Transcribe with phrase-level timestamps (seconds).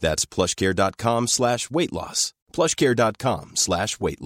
[0.00, 2.32] That's plushcare.com slash weight loss.
[2.52, 4.18] plushcare.com slash weight.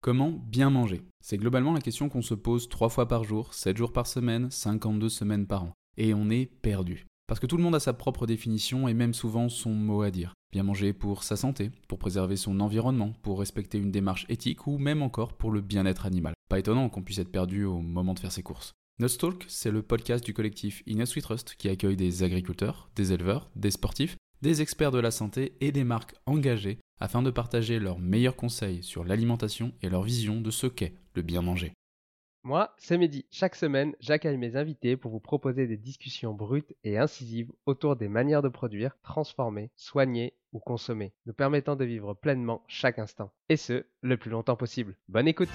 [0.00, 1.02] Comment bien manger?
[1.22, 4.50] C'est globalement la question qu'on se pose 3 fois par jour, 7 jours par semaine,
[4.50, 5.72] 52 semaines par an.
[5.96, 7.06] Et on est perdu.
[7.26, 10.10] Parce que tout le monde a sa propre définition et même souvent son mot à
[10.10, 10.34] dire.
[10.52, 14.76] Bien manger pour sa santé, pour préserver son environnement, pour respecter une démarche éthique ou
[14.76, 16.34] même encore pour le bien-être animal.
[16.50, 18.74] Pas étonnant qu'on puisse être perdu au moment de faire ses courses.
[19.00, 23.50] Nutstalk, c'est le podcast du collectif Inus We Trust qui accueille des agriculteurs, des éleveurs,
[23.56, 27.98] des sportifs, des experts de la santé et des marques engagées afin de partager leurs
[27.98, 31.72] meilleurs conseils sur l'alimentation et leur vision de ce qu'est le bien manger.
[32.44, 33.26] Moi, c'est Mehdi.
[33.32, 38.08] Chaque semaine, j'accueille mes invités pour vous proposer des discussions brutes et incisives autour des
[38.08, 43.32] manières de produire, transformer, soigner ou consommer, nous permettant de vivre pleinement chaque instant.
[43.48, 44.96] Et ce, le plus longtemps possible.
[45.08, 45.50] Bonne écoute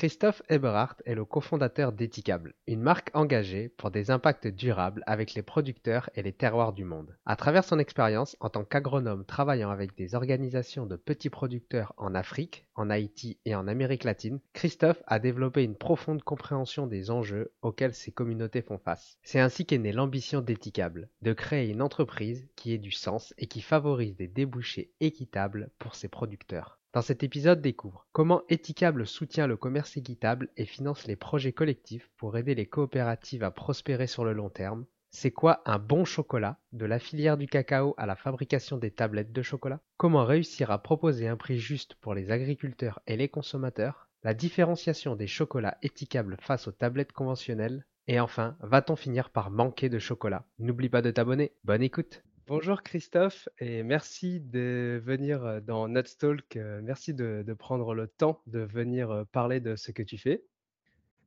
[0.00, 5.42] Christophe Eberhardt est le cofondateur d'Ethicable, une marque engagée pour des impacts durables avec les
[5.42, 7.18] producteurs et les terroirs du monde.
[7.26, 12.14] À travers son expérience en tant qu'agronome travaillant avec des organisations de petits producteurs en
[12.14, 17.52] Afrique, en Haïti et en Amérique latine, Christophe a développé une profonde compréhension des enjeux
[17.60, 19.18] auxquels ces communautés font face.
[19.22, 23.48] C'est ainsi qu'est née l'ambition d'Ethicable, de créer une entreprise qui ait du sens et
[23.48, 26.79] qui favorise des débouchés équitables pour ses producteurs.
[26.92, 32.10] Dans cet épisode découvre comment Ethicable soutient le commerce équitable et finance les projets collectifs
[32.16, 34.86] pour aider les coopératives à prospérer sur le long terme.
[35.10, 39.32] C'est quoi un bon chocolat, de la filière du cacao à la fabrication des tablettes
[39.32, 39.80] de chocolat?
[39.98, 44.08] Comment réussir à proposer un prix juste pour les agriculteurs et les consommateurs?
[44.24, 47.86] La différenciation des chocolats éthicables face aux tablettes conventionnelles?
[48.08, 50.44] Et enfin, va-t-on finir par manquer de chocolat?
[50.58, 51.52] N'oublie pas de t'abonner.
[51.62, 56.56] Bonne écoute Bonjour Christophe et merci de venir euh, dans Nutstalk.
[56.56, 60.18] euh, Merci de, de prendre le temps de venir euh, parler de ce que tu
[60.18, 60.42] fais.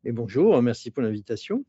[0.04, 1.64] Et bonjour, merci pour l'invitation.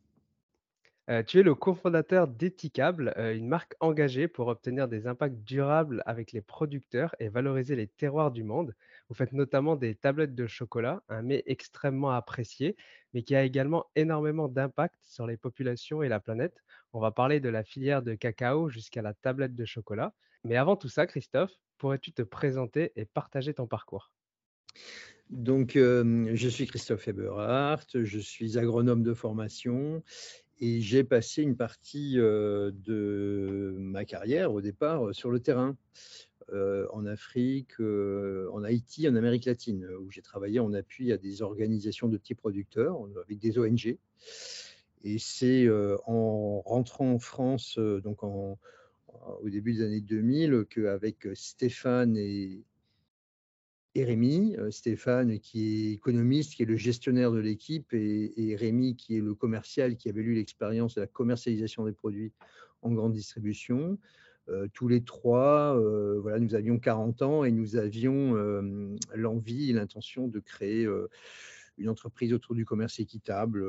[1.08, 6.32] Euh, tu es le cofondateur d'Ethicable, une marque engagée pour obtenir des impacts durables avec
[6.32, 8.74] les producteurs et valoriser les terroirs du monde.
[9.08, 12.74] Vous faites notamment des tablettes de chocolat, un mets extrêmement apprécié,
[13.12, 16.56] mais qui a également énormément d'impact sur les populations et la planète.
[16.96, 20.14] On va parler de la filière de cacao jusqu'à la tablette de chocolat.
[20.44, 24.12] Mais avant tout ça, Christophe, pourrais-tu te présenter et partager ton parcours?
[25.28, 30.04] Donc, euh, je suis Christophe Eberhardt, je suis agronome de formation
[30.60, 35.76] et j'ai passé une partie euh, de ma carrière au départ euh, sur le terrain,
[36.52, 42.06] en Afrique, en Haïti, en Amérique latine, où j'ai travaillé en appui à des organisations
[42.06, 43.96] de petits producteurs avec des ONG.
[45.04, 45.68] Et c'est
[46.06, 48.58] en rentrant en France, donc au
[49.50, 52.64] début des années 2000, qu'avec Stéphane et,
[53.94, 54.56] et Rémi.
[54.70, 59.20] Stéphane qui est économiste, qui est le gestionnaire de l'équipe, et, et Rémi qui est
[59.20, 62.32] le commercial, qui avait eu l'expérience de la commercialisation des produits
[62.80, 63.98] en grande distribution.
[64.72, 65.78] Tous les trois,
[66.20, 68.34] voilà, nous avions 40 ans et nous avions
[69.14, 70.88] l'envie et l'intention de créer
[71.76, 73.64] une entreprise autour du commerce équitable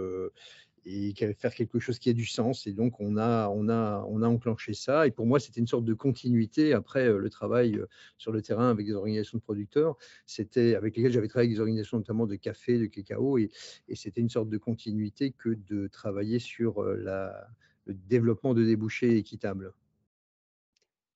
[0.86, 2.68] et faire quelque chose qui ait du sens.
[2.68, 5.08] Et donc, on a, on a, on a enclenché ça.
[5.08, 7.88] Et pour moi, c'était une sorte de continuité après euh, le travail euh,
[8.18, 9.98] sur le terrain avec des organisations de producteurs.
[10.28, 13.40] C'était avec lesquelles j'avais travaillé avec des organisations notamment de café, de cacao.
[13.40, 13.50] Et,
[13.88, 17.48] et c'était une sorte de continuité que de travailler sur euh, la,
[17.88, 19.74] développement de débouchés équitables.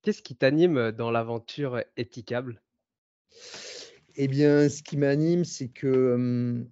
[0.02, 2.62] Qu'est-ce qui t'anime dans l'aventure éthicable
[4.16, 6.64] Eh bien, ce qui m'anime, c'est que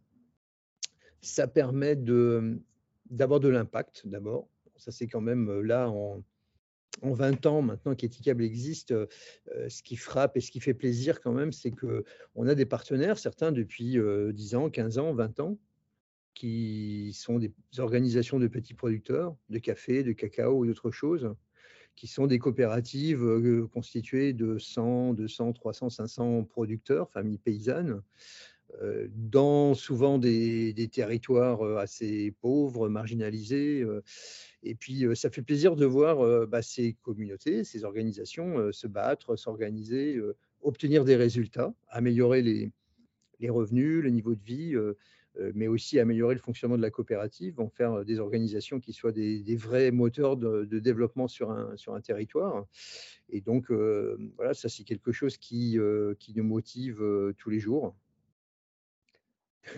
[1.21, 1.95] ça permet
[3.09, 4.47] d'avoir de l'impact d'abord.
[4.77, 6.23] Ça, c'est quand même là, en,
[7.01, 8.93] en 20 ans maintenant qu'Ethicable existe,
[9.47, 13.17] ce qui frappe et ce qui fait plaisir quand même, c'est qu'on a des partenaires,
[13.17, 13.97] certains depuis
[14.33, 15.57] 10 ans, 15 ans, 20 ans,
[16.33, 21.33] qui sont des organisations de petits producteurs de café, de cacao ou d'autres choses,
[21.95, 23.25] qui sont des coopératives
[23.73, 28.03] constituées de 100, 200, 300, 500 producteurs, familles paysannes,
[29.15, 33.85] dans souvent des, territoires assez pauvres, marginalisés.
[34.63, 40.19] Et puis, ça fait plaisir de voir bah, ces communautés, ces organisations se battre, s'organiser,
[40.61, 44.75] obtenir des résultats, améliorer les, revenus, le niveau de vie,
[45.53, 49.55] mais aussi améliorer le fonctionnement de la coopérative, en faire des organisations qui soient des,
[49.55, 52.65] vrais moteurs de, développement sur un, sur un territoire.
[53.29, 55.79] Et donc, voilà, ça c'est quelque chose qui,
[56.19, 57.03] qui nous motive
[57.37, 57.95] tous les jours.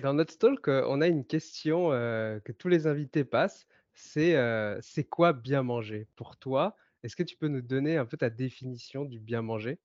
[0.01, 3.67] Dans notre talk, on a une question que tous les invités passent.
[3.93, 4.35] C'est
[4.81, 6.75] c'est quoi bien manger pour toi?
[7.03, 9.79] Est-ce que tu peux nous donner un peu ta définition du bien manger?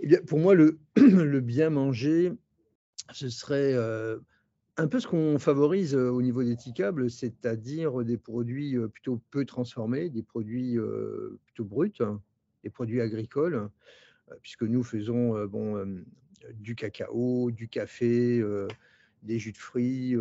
[0.00, 2.32] Eh Pour moi, le, bien manger,
[3.12, 3.74] ce serait
[4.78, 6.56] un peu ce qu'on favorise au niveau des
[7.08, 10.78] c'est-à-dire des produits plutôt peu transformés, des produits
[11.46, 12.20] plutôt bruts, hein,
[12.62, 13.68] des produits agricoles,
[14.42, 16.04] puisque nous faisons bon,
[16.54, 18.42] du cacao, du café,
[19.26, 20.16] des jus de fruits,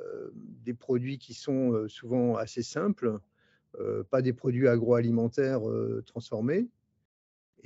[0.00, 0.30] euh,
[0.64, 3.18] des produits qui sont euh, souvent assez simples,
[3.78, 5.62] euh, pas des produits agroalimentaires
[6.06, 6.68] transformés.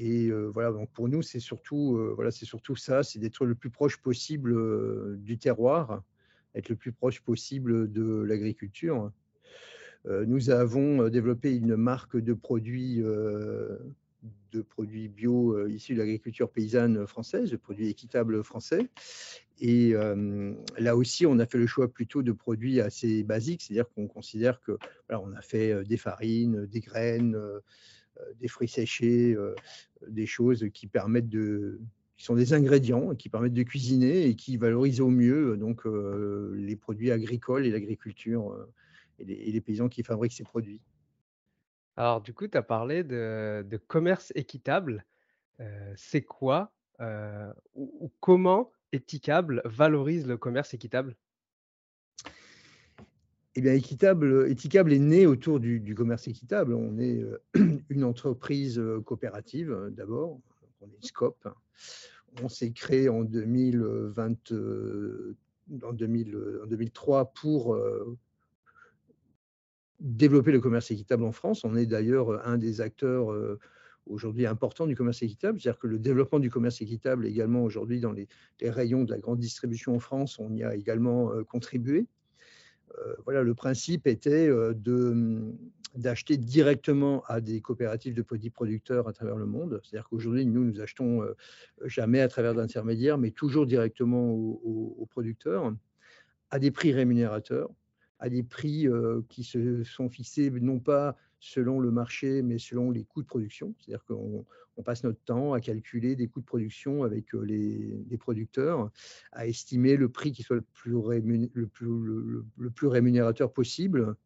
[0.00, 3.68] Et voilà, donc pour nous, c'est surtout, voilà, c'est surtout ça, c'est d'être le plus
[3.68, 6.04] proche possible du terroir,
[6.54, 9.10] être le plus proche possible de l'agriculture.
[10.04, 13.02] nous avons développé une marque de produits
[14.52, 18.88] de produits bio issus de l'agriculture paysanne française, de produits équitables français.
[19.60, 19.94] Et
[20.78, 24.60] là aussi, on a fait le choix plutôt de produits assez basiques, c'est-à-dire qu'on considère
[24.60, 24.78] que
[25.08, 27.38] voilà, on a fait des farines, des graines,
[28.40, 29.36] des fruits séchés,
[30.06, 31.80] des choses qui permettent de
[32.16, 35.82] qui sont des ingrédients qui permettent de cuisiner et qui valorisent au mieux donc
[36.54, 38.66] les produits agricoles et l'agriculture
[39.20, 40.80] et, les paysans qui fabriquent ces produits.
[41.98, 45.04] Alors, du coup, tu as parlé de, commerce équitable.
[45.96, 46.72] c'est quoi
[47.74, 51.16] ou, comment Équitable valorise le commerce équitable?
[53.56, 56.72] Eh bien, équitable, est né autour du, commerce équitable.
[56.72, 57.24] On est
[57.90, 60.38] une entreprise coopérative d'abord,
[60.80, 61.48] on est SCOP.
[62.40, 64.52] On s'est créé en, 2020,
[65.82, 67.76] en, 2003 pour
[70.00, 71.64] développer le commerce équitable en France.
[71.64, 73.58] On est d'ailleurs un des acteurs euh,
[74.06, 75.60] aujourd'hui importants du commerce équitable.
[75.60, 78.28] C'est-à-dire que le développement du commerce équitable également aujourd'hui dans les,
[78.62, 82.06] rayons de la grande distribution en France, on y a également euh, contribué.
[82.98, 85.54] Euh, voilà, le principe était de
[85.94, 89.80] d'acheter directement à des coopératives de petits producteurs à travers le monde.
[89.82, 91.22] C'est-à-dire qu'aujourd'hui, nous, nous achetons
[91.86, 95.74] jamais à travers d'intermédiaires, mais toujours directement aux producteurs,
[96.50, 97.70] à des prix rémunérateurs,
[98.18, 98.86] à des prix
[99.28, 103.74] qui se sont fixés non pas selon le marché, mais selon les coûts de production.
[103.78, 108.90] C'est-à-dire qu'on passe notre temps à calculer des coûts de production avec les, producteurs,
[109.32, 114.16] à estimer le prix qui soit le plus, rémunérateur possible,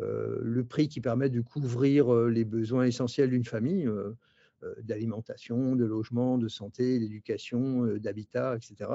[0.00, 3.88] le prix qui permet de couvrir les besoins essentiels d'une famille.
[4.82, 8.90] D'alimentation, de logement, de santé, d'éducation, d'habitat, etc.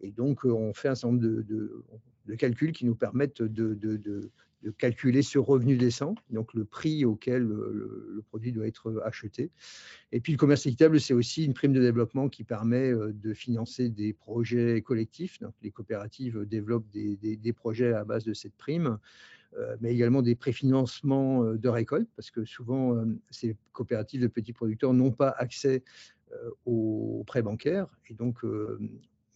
[0.00, 4.30] Et donc, on fait un certain nombre de, calculs qui nous permettent de,
[4.78, 9.50] calculer ce revenu décent, donc le prix auquel le, produit doit être acheté.
[10.12, 13.34] Et puis le commerce équitable, c'est aussi une prime de développement qui permet euh, de
[13.34, 15.40] financer des projets collectifs.
[15.40, 18.98] Donc les coopératives développent des, des, projets à base de cette prime.
[19.58, 24.52] Euh, mais également des préfinancements euh, de récolte, parce que souvent, ces coopératives de petits
[24.52, 25.82] producteurs n'ont pas accès
[26.64, 27.88] aux prêts bancaires.
[28.08, 28.42] Et donc,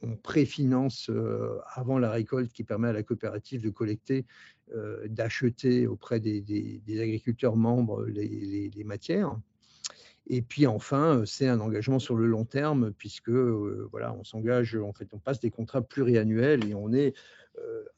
[0.02, 4.26] on préfinance euh, avant la récolte qui permet à la coopérative de collecter,
[4.74, 9.36] euh, d'acheter auprès des, agriculteurs membres les, matières.
[10.28, 14.76] Et puis enfin, c'est un engagement sur le long terme puisque euh, voilà, on s'engage,
[14.76, 17.14] en fait, on passe des contrats pluriannuels et on est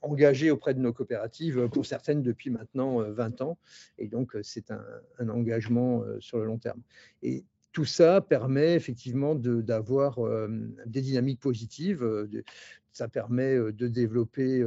[0.03, 3.59] engagé auprès de nos coopératives pour certaines depuis maintenant 20 ans.
[3.99, 6.81] Et donc, c'est un, engagement sur le long terme.
[7.23, 10.19] Et tout ça permet effectivement d'avoir
[10.87, 12.07] des dynamiques positives.
[12.93, 14.65] Ça permet de développer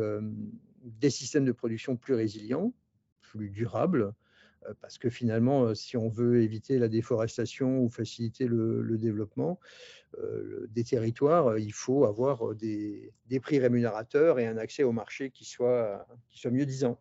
[0.83, 2.74] des systèmes de production plus résilients,
[3.21, 4.13] plus durables,
[4.82, 9.60] parce que finalement, si on veut éviter la déforestation ou faciliter le, développement
[10.70, 16.06] des territoires, il faut avoir des, prix rémunérateurs et un accès au marché qui soit,
[16.30, 17.00] qui soit mieux disant.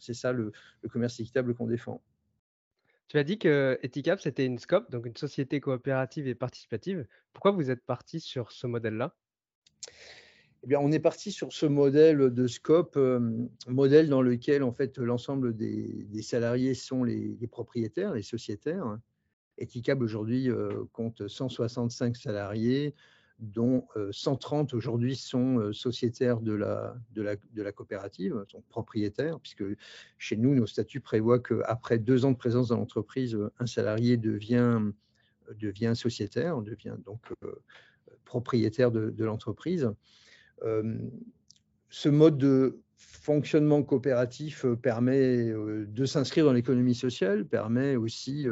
[0.00, 0.52] C'est ça le,
[0.90, 2.02] commerce équitable qu'on défend.
[3.08, 7.06] Tu as dit que Eticap, c'était une SCOP, donc une société coopérative et participative.
[7.32, 9.14] Pourquoi vous êtes parti sur ce modèle-là?
[10.62, 14.72] Eh bien, on est parti sur ce modèle de scope, euh, modèle dans lequel en
[14.72, 18.98] fait l'ensemble des, salariés sont les, propriétaires, les sociétaires.
[19.56, 22.94] Eticab aujourd'hui euh, compte 165 salariés,
[23.38, 29.64] dont 130 euh, aujourd'hui sont sociétaires de la, coopérative, sont propriétaires, puisque
[30.18, 34.78] chez nous, nos statuts prévoient qu'après deux ans de présence dans l'entreprise, un salarié devient,
[35.58, 37.32] devient sociétaire, devient donc
[38.26, 39.90] propriétaire de l'entreprise
[41.88, 48.46] ce mode de fonctionnement coopératif permet de s'inscrire dans l'économie sociale, permet aussi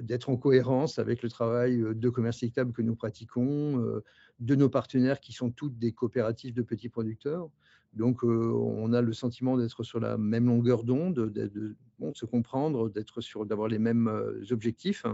[0.00, 4.02] d'être en cohérence avec le travail de commerce équitable que nous pratiquons,
[4.40, 7.48] de nos partenaires qui sont toutes des coopératives de petits producteurs.
[7.92, 11.76] Donc, on a le sentiment d'être sur la même longueur d'onde, de,
[12.14, 14.10] se comprendre, d'être sur, d'avoir les mêmes
[14.50, 15.04] objectifs.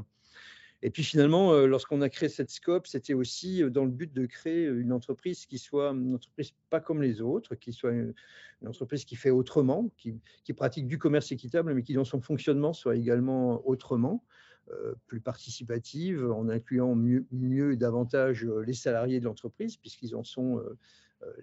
[0.82, 4.12] Et puis finalement, euh, lorsqu'on a créé cette scope, c'était aussi euh, dans le but
[4.12, 8.14] de créer une entreprise qui soit une entreprise pas comme les autres, qui soit une,
[8.64, 10.20] entreprise qui fait autrement, qui,
[10.52, 14.24] pratique du commerce équitable, mais qui dans son fonctionnement soit également autrement,
[14.70, 20.60] euh, plus participative, en incluant mieux, et davantage les salariés de l'entreprise, puisqu'ils en sont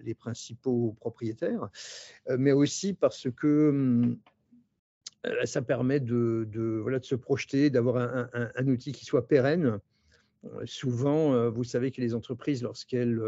[0.02, 1.68] les principaux propriétaires,
[2.38, 4.16] mais aussi parce que hum, euh,
[5.44, 9.78] ça permet de, voilà, de se projeter, d'avoir un, outil qui soit pérenne.
[10.44, 13.20] Euh, souvent, euh, vous savez que les entreprises, lorsqu'elles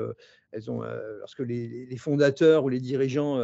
[0.53, 0.83] elles ont,
[1.19, 3.41] lorsque les, fondateurs ou les dirigeants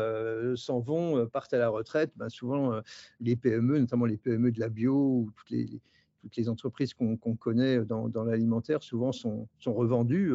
[0.56, 2.80] s'en vont, partent à la retraite, ben souvent
[3.20, 5.80] les PME, notamment les PME de la bio ou toutes les,
[6.24, 10.32] toutes les entreprises qu'on connaît dans, l'alimentaire, souvent sont, sont revendues,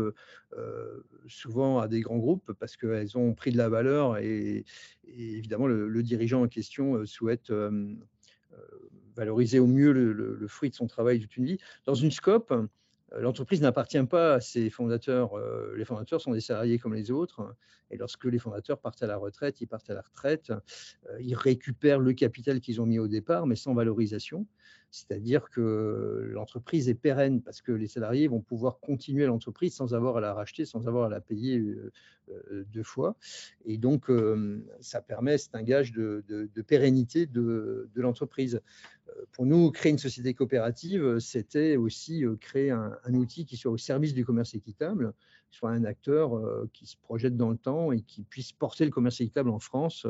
[1.27, 4.65] souvent à des grands groupes parce qu'elles ont pris de la valeur et,
[5.07, 7.51] évidemment le, dirigeant en question souhaite
[9.15, 11.57] valoriser au mieux le, fruit de son travail toute une vie.
[11.85, 12.53] Dans une scope,
[13.17, 15.31] l'entreprise n'appartient pas à ses fondateurs.
[15.75, 17.55] Les fondateurs sont des salariés comme les autres.
[17.91, 20.53] Et lorsque les fondateurs partent à la retraite, ils partent à la retraite,
[21.19, 24.45] ils récupèrent le capital qu'ils ont mis au départ, mais sans valorisation.
[24.91, 30.17] C'est-à-dire que l'entreprise est pérenne parce que les salariés vont pouvoir continuer l'entreprise sans avoir
[30.17, 31.91] à la racheter, sans avoir à la payer euh,
[32.29, 33.15] euh, deux fois.
[33.65, 36.23] Et donc, euh, ça permet, c'est un gage de,
[36.67, 38.61] pérennité de, l'entreprise.
[39.31, 44.13] Pour nous, créer une société coopérative, c'était aussi créer un, outil qui soit au service
[44.13, 45.13] du commerce équitable,
[45.49, 46.39] soit un acteur
[46.73, 50.05] qui se projette dans le temps et qui puisse porter le commerce équitable en France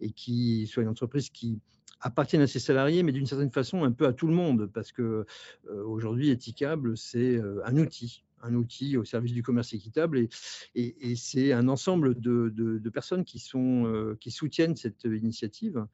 [0.00, 1.58] et qui soit une entreprise qui
[2.04, 4.92] appartiennent à ses salariés, mais d'une certaine façon un peu à tout le monde, parce
[4.92, 5.24] que
[5.70, 10.28] euh, aujourd'hui, Eticable, c'est euh, un outil, un outil au service du commerce équitable,
[10.74, 15.86] et, c'est un ensemble de, personnes qui, sont, euh, qui soutiennent cette initiative.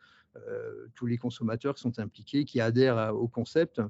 [0.94, 3.80] tous les consommateurs qui sont impliqués, qui adhèrent au concept,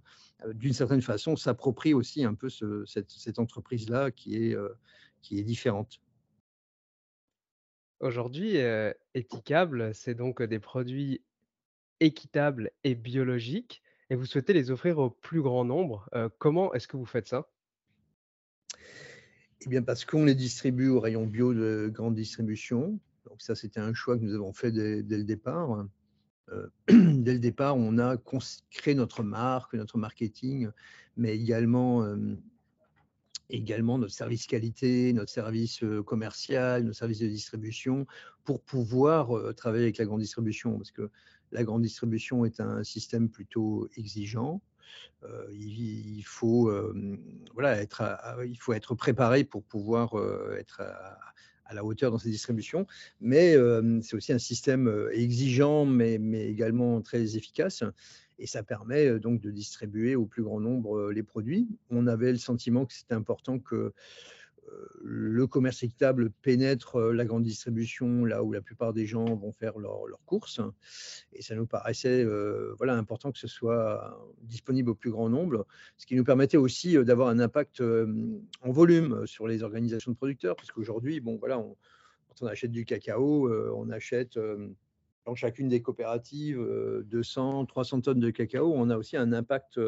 [0.54, 4.56] d'une certaine façon, s'approprient aussi un peu ce, cette, cette entreprise-là qui est,
[5.22, 6.00] qui est différente.
[8.00, 8.56] Aujourd'hui,
[9.14, 11.20] Eticable, c'est donc des produits
[12.00, 16.10] équitable et biologique et vous souhaitez les offrir au plus grand nombre.
[16.38, 17.48] comment est-ce que vous faites ça?
[19.62, 22.98] Eh bien, parce qu'on les distribue au rayon bio de grande distribution.
[23.26, 25.86] Donc ça, c'était un choix que nous avons fait dès, le départ.
[26.88, 28.16] dès le départ, on a
[28.70, 30.68] créé notre marque, notre marketing,
[31.16, 32.04] mais également
[33.52, 38.06] également notre service qualité, notre service commercial, nos services de distribution,
[38.44, 40.76] pour pouvoir travailler avec la grande distribution.
[40.76, 41.10] Parce que
[41.52, 44.60] la grande distribution est un système plutôt exigeant.
[45.52, 46.72] il, faut,
[47.54, 48.02] voilà, être
[48.44, 50.14] il faut être préparé pour pouvoir
[50.58, 52.86] être à, la hauteur dans ces distributions.
[53.20, 53.56] Mais
[54.02, 57.84] c'est aussi un système exigeant, mais, mais également très efficace
[58.40, 61.68] et ça permet donc de distribuer au plus grand nombre les produits.
[61.90, 63.92] On avait le sentiment que c'était important que
[65.02, 69.78] le commerce équitable pénètre la grande distribution là où la plupart des gens vont faire
[69.78, 70.60] leurs courses
[71.32, 72.24] et ça nous paraissait
[72.78, 77.02] voilà important que ce soit disponible au plus grand nombre ce qui nous permettait aussi
[77.04, 82.42] d'avoir un impact en volume sur les organisations de producteurs parce qu'aujourd'hui bon voilà quand
[82.42, 84.38] on achète du cacao on achète
[85.26, 86.60] dans chacune des coopératives
[87.04, 89.78] 200, 300 tonnes de cacao, on a aussi un impact,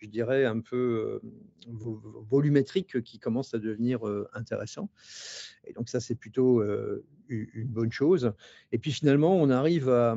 [0.00, 1.20] je dirais, un peu
[1.66, 4.00] volumétrique qui commence à devenir
[4.32, 4.90] intéressant.
[5.64, 6.62] Et donc ça, c'est plutôt
[7.28, 8.32] une bonne chose.
[8.72, 10.16] Et puis finalement, on arrive à,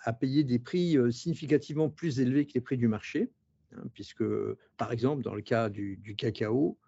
[0.00, 3.30] à payer des prix significativement plus élevés que les prix du marché,
[3.74, 4.24] hein, puisque,
[4.76, 6.78] par exemple, dans le cas du, cacao,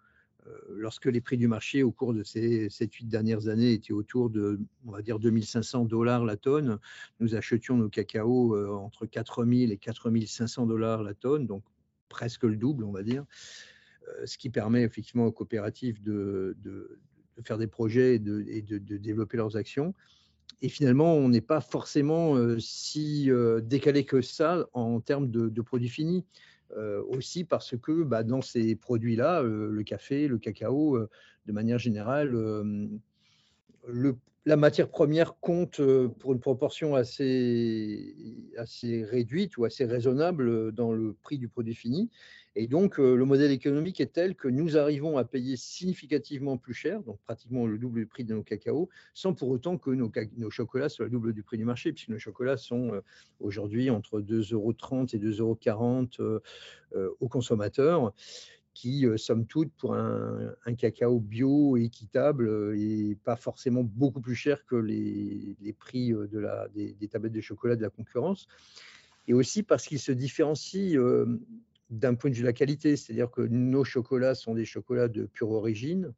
[0.69, 4.59] lorsque les prix du marché au cours de ces 7-8 dernières années étaient autour de,
[4.85, 6.79] on va dire, 2500 dollars la tonne,
[7.19, 11.63] nous achetions nos cacao entre 4000 et 4500 dollars la tonne, donc
[12.09, 13.25] presque le double, on va dire,
[14.25, 16.55] ce qui permet effectivement aux coopératives de,
[17.43, 19.93] faire des projets et de, développer leurs actions.
[20.61, 23.29] Et finalement, on n'est pas forcément si
[23.63, 26.25] décalé que ça en termes de, produits finis.
[27.07, 30.99] aussi parce que bah, dans ces produits-là, le café, le cacao,
[31.45, 32.31] de manière générale,
[33.87, 35.81] le, la matière première compte
[36.19, 38.15] pour une proportion assez,
[39.09, 42.09] réduite ou assez raisonnable dans le prix du produit fini.
[42.55, 47.01] Et donc, le modèle économique est tel que nous arrivons à payer significativement plus cher,
[47.03, 50.49] donc pratiquement le double du prix de nos cacaos, sans pour autant que nos, nos
[50.49, 53.01] chocolats soient le double du prix du marché, puisque nos chocolats sont
[53.39, 56.41] aujourd'hui entre 2,30 euros et 2,40 euros
[57.19, 58.13] aux consommateurs
[58.79, 64.77] qui, somme toute, pour un, cacao bio équitable, et pas forcément beaucoup plus cher que
[64.77, 68.47] les, prix de la, des, tablettes de chocolat de la concurrence.
[69.27, 70.97] Et aussi parce qu'il se différencie
[71.89, 75.25] d'un point de vue de la qualité, c'est-à-dire que nos chocolats sont des chocolats de
[75.25, 76.13] pure origine,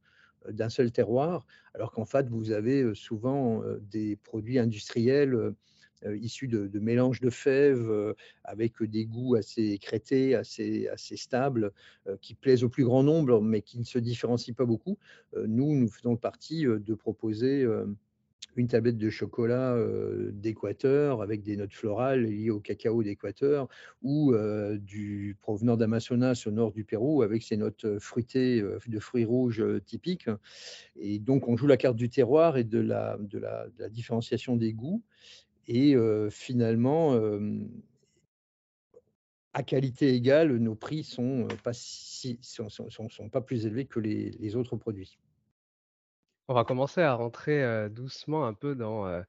[0.48, 5.56] d'un seul terroir, alors qu'en fait, vous avez souvent des produits industriels
[6.22, 11.72] issus de, mélanges de fèves avec des goûts assez écrétés, assez, assez stables,
[12.22, 14.98] qui plaisent au plus grand nombre, mais qui ne se différencient pas beaucoup.
[15.36, 17.66] nous, nous faisons partie de proposer
[18.56, 19.78] une tablette de chocolat
[20.32, 23.68] d'Équateur avec des notes florales liées au cacao d'Équateur
[24.02, 24.34] ou
[24.80, 30.30] du provenant d'Amazonas au nord du Pérou avec ses notes fruitées de fruits rouges typiques.
[30.96, 34.74] Et donc on joue la carte du terroir et de la, de la, différenciation des
[34.74, 35.02] goûts.
[35.74, 35.96] Et
[36.30, 37.18] finalement,
[39.54, 44.02] à qualité égale, nos prix sont pas, si, sont, sont, sont, pas plus élevés que
[44.02, 45.18] les, les autres produits.
[46.50, 49.24] On va commencer à rentrer doucement un peu dans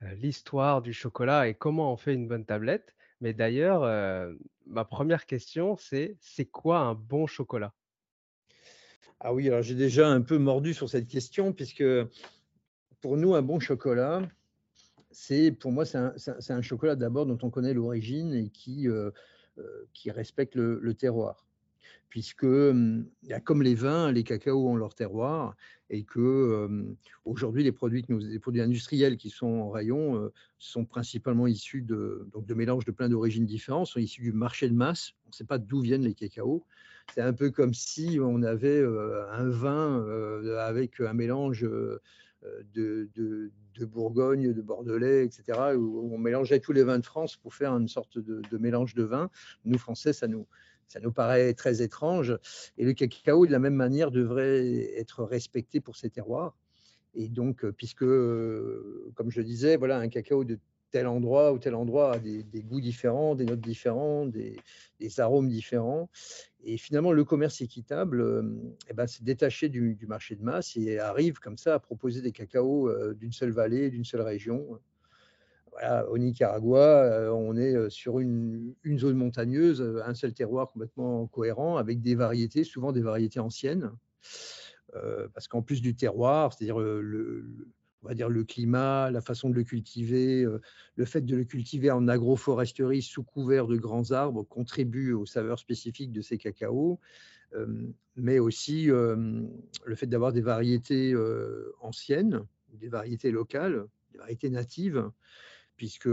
[0.00, 2.94] l'histoire du chocolat et comment on fait une bonne tablette.
[3.20, 3.82] Mais d'ailleurs,
[4.66, 7.74] ma première question, c'est c'est quoi un bon chocolat?
[9.18, 11.84] Ah oui, alors j'ai déjà un peu mordu sur cette question, puisque
[13.00, 14.22] pour nous, un bon chocolat,
[15.10, 18.86] c'est pour moi, c'est un, chocolat d'abord dont on connaît l'origine et qui,
[19.92, 21.46] qui respecte le terroir
[22.10, 22.46] puisque
[23.44, 25.56] comme les vins, les cacaos ont leur terroir,
[25.88, 26.68] et que
[27.24, 28.04] aujourd'hui les produits,
[28.58, 33.46] industriels qui sont en rayon sont principalement issus de, donc de mélanges de plein d'origines
[33.46, 35.12] différentes, sont issus du marché de masse.
[35.26, 36.64] On ne sait pas d'où viennent les cacaos.
[37.14, 38.84] C'est un peu comme si on avait
[39.32, 40.04] un vin
[40.58, 41.66] avec un mélange
[42.74, 47.54] de, de, Bourgogne, de Bordelais, etc., où on mélangeait tous les vins de France pour
[47.54, 49.30] faire une sorte de, de mélange de vin.
[49.64, 50.46] Nous, Français, ça nous,
[50.90, 52.36] ça nous paraît très étrange.
[52.76, 56.56] Et le cacao, de la même manière, devrait être respecté pour ses terroirs.
[57.14, 60.58] Et donc, euh, puisque, euh, comme je disais, voilà, un cacao de
[60.90, 64.56] tel endroit ou tel endroit a des, goûts différents, des notes différentes, des,
[65.18, 66.08] arômes différents.
[66.62, 68.42] Et finalement, le commerce équitable euh,
[68.88, 72.32] eh ben, s'est détaché du, marché de masse et arrive comme ça à proposer des
[72.32, 74.78] cacaos d'une seule vallée, d'une seule région,
[76.08, 81.26] au Nicaragua, euh, on est euh, sur une, zone montagneuse, euh, un seul terroir complètement
[81.26, 83.90] cohérent, avec des variétés, souvent des variétés anciennes.
[85.34, 87.46] parce qu'en plus du terroir, c'est-à-dire le,
[88.02, 90.46] on va dire le climat, la façon de le cultiver,
[90.94, 95.58] le fait de le cultiver en agroforesterie sous couvert de grands arbres contribue aux saveurs
[95.58, 96.98] spécifiques de ces cacaos,
[98.16, 101.14] mais aussi le fait d'avoir des variétés
[101.80, 105.10] anciennes, des variétés locales, des variétés natives,
[105.76, 106.08] puisque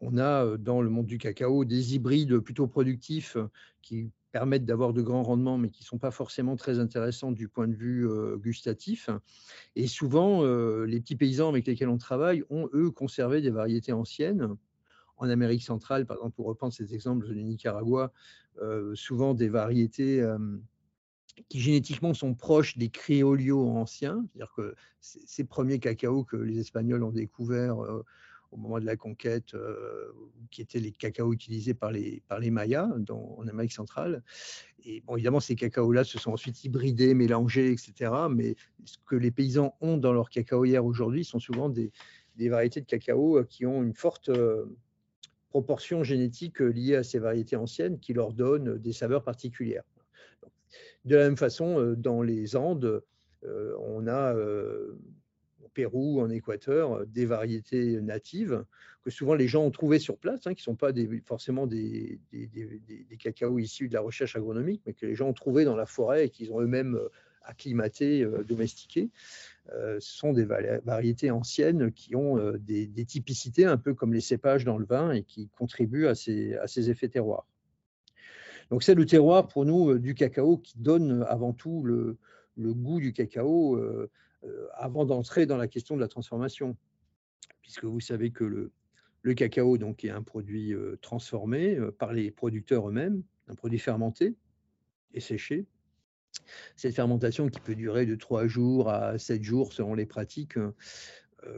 [0.00, 3.36] on a dans le monde du cacao des hybrides plutôt productifs
[3.82, 7.48] qui permettent d'avoir de grands rendements, mais qui ne sont pas forcément très intéressants du
[7.48, 9.10] point de vue gustatif.
[9.76, 10.44] Et souvent,
[10.84, 14.56] les petits paysans avec lesquels on travaille ont, eux, conservé des variétés anciennes.
[15.16, 18.12] En Amérique centrale, par exemple, pour reprendre ces exemples du Nicaragua,
[18.94, 20.24] souvent des variétés
[21.48, 27.02] qui génétiquement sont proches des créolios anciens, c'est-à-dire que ces premiers cacaos que les Espagnols
[27.02, 27.78] ont découverts
[28.52, 30.12] au moment de la conquête, euh,
[30.50, 34.22] qui étaient les cacaos utilisés par les, Mayas en Amérique centrale.
[34.84, 38.12] Et évidemment, ces cacaos-là se sont ensuite hybridés, mélangés, etc.
[38.30, 41.92] Mais ce que les paysans ont dans leur cacaoyère aujourd'hui sont souvent des,
[42.36, 44.64] des, variétés de cacao euh, qui ont une forte euh,
[45.50, 49.84] proportion génétique liée à ces variétés anciennes qui leur donnent des saveurs particulières.
[51.04, 53.02] De la même façon, dans les Andes,
[53.42, 54.34] on a
[55.74, 58.64] Pérou, en Équateur, des variétés natives
[59.02, 60.92] que souvent les gens ont trouvées sur place, hein, qui ne sont pas
[61.26, 65.64] forcément des, des, cacao issus de la recherche agronomique, mais que les gens ont trouvés
[65.64, 66.98] dans la forêt et qu'ils ont eux-mêmes
[67.42, 69.08] acclimatés, domestiqués.
[69.68, 74.76] ce sont des variétés anciennes qui ont des, typicités un peu comme les cépages dans
[74.76, 77.46] le vin et qui contribuent à ces, effets terroirs.
[78.70, 82.18] Donc c'est le terroir pour nous du cacao qui donne avant tout le,
[82.56, 84.10] goût du cacao euh, euh,
[84.74, 86.76] avant d'entrer dans la question de la transformation.
[87.62, 92.88] Puisque vous savez que le, cacao donc, est un produit euh, transformé par les producteurs
[92.88, 94.36] eux-mêmes, un produit fermenté
[95.12, 95.66] et séché.
[96.76, 100.58] Cette fermentation qui peut durer de 3 jours à 7 jours selon les pratiques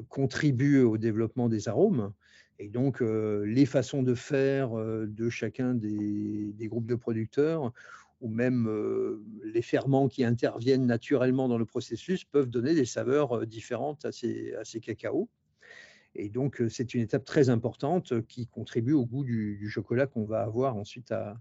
[0.08, 2.12] contribue au développement des arômes.
[2.58, 7.72] Et donc, les façons de faire de chacun des, groupes de producteurs
[8.22, 8.70] ou même
[9.44, 14.54] les ferments qui interviennent naturellement dans le processus peuvent donner des saveurs différentes à ces,
[14.54, 15.28] à cacaos.
[16.14, 20.42] Et donc, c'est une étape très importante qui contribue au goût du, chocolat qu'on va
[20.42, 21.36] avoir ensuite à,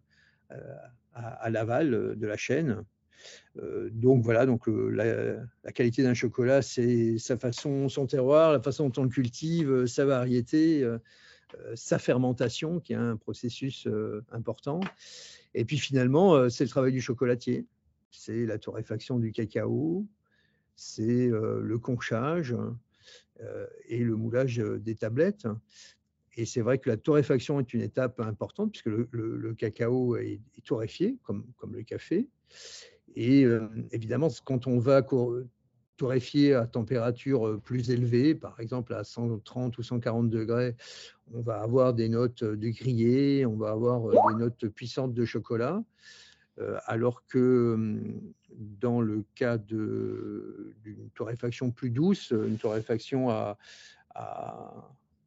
[1.14, 2.84] à, l'aval de la chaîne.
[3.92, 9.02] donc voilà, donc la qualité d'un chocolat, c'est sa façon, son terroir, la façon dont
[9.02, 10.84] on le cultive, sa variété,
[11.76, 13.88] sa fermentation, qui est un processus
[14.32, 14.80] important.
[15.54, 17.66] Et puis finalement, euh, c'est le travail du chocolatier.
[18.12, 20.06] C'est la torréfaction du cacao,
[20.76, 22.56] c'est euh, le conchage
[23.42, 25.48] euh, et le moulage des tablettes.
[26.38, 31.18] Et c'est vrai que la torréfaction est une étape importante puisque le, cacao est, torréfié,
[31.24, 32.30] comme, comme, le café.
[33.16, 33.46] Et
[33.92, 35.02] évidemment, quand on va
[35.98, 40.76] torréfier à température plus élevée, par exemple à 130 ou 140 degrés,
[41.34, 45.84] on va avoir des notes de grillé, on va avoir des notes puissantes de chocolat,
[46.86, 48.22] alors que hum,
[48.56, 53.58] dans le cas d'une torréfaction plus douce, une torréfaction à,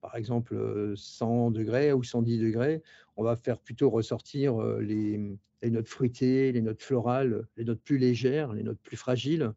[0.01, 2.83] par exemple 100 degrés ou 110 degrés,
[3.17, 5.39] on va faire plutôt ressortir les
[5.71, 9.53] notes fruitées, les notes florales, les notes plus légères, les notes plus fragiles.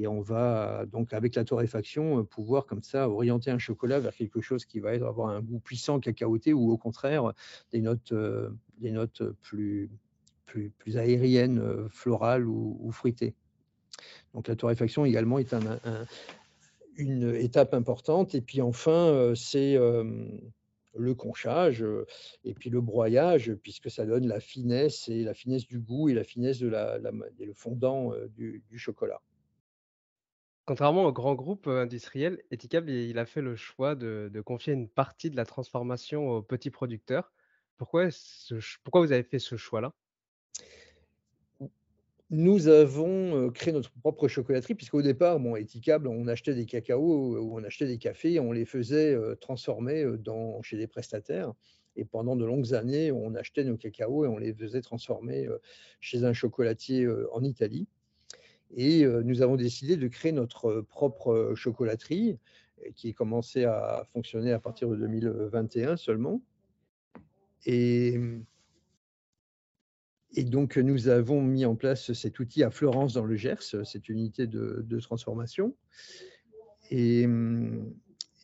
[0.00, 4.40] Et on va donc, avec la torréfaction, pouvoir comme ça orienter un chocolat vers quelque
[4.40, 7.32] chose qui va avoir un goût puissant cacaoté ou au contraire
[7.72, 8.14] des notes,
[8.78, 9.90] des notes plus,
[10.46, 13.34] plus, plus aériennes, florales ou, fruitées.
[14.34, 15.80] Donc la torréfaction également est un,
[16.96, 18.36] une étape importante.
[18.36, 19.76] Et puis enfin, c'est
[20.96, 21.84] le conchage
[22.44, 26.14] et puis le broyage, puisque ça donne la finesse et la finesse du goût et
[26.14, 29.20] la finesse de la, le fondant du chocolat.
[30.68, 35.30] Contrairement aux grands groupes, industriels, Etikab, il a fait le choix de confier une partie
[35.30, 37.32] de la transformation aux petits producteurs.
[37.78, 38.10] Pourquoi
[38.92, 39.94] vous avez fait ce choix-là?
[42.28, 47.64] Nous avons, créé notre propre chocolaterie puisqu'au départ, bon, on achetait des cacaos ou on
[47.64, 50.04] achetait des cafés, on les faisait, transformer,
[50.60, 51.54] chez des prestataires
[51.96, 55.48] et pendant de longues années, on achetait nos cacaos et on les faisait transformer,
[56.00, 57.88] chez un chocolatier, en Italie.
[58.76, 62.38] Et nous avons décidé de créer notre propre chocolaterie
[62.94, 66.42] qui a commencé à fonctionner à partir de 2021 seulement.
[67.66, 68.44] Et, mmh,
[70.34, 74.08] et donc, nous avons mis en place cet outil à Florence dans le Gers, cette
[74.08, 75.74] unité de, transformation.
[76.90, 77.92] Et mmh,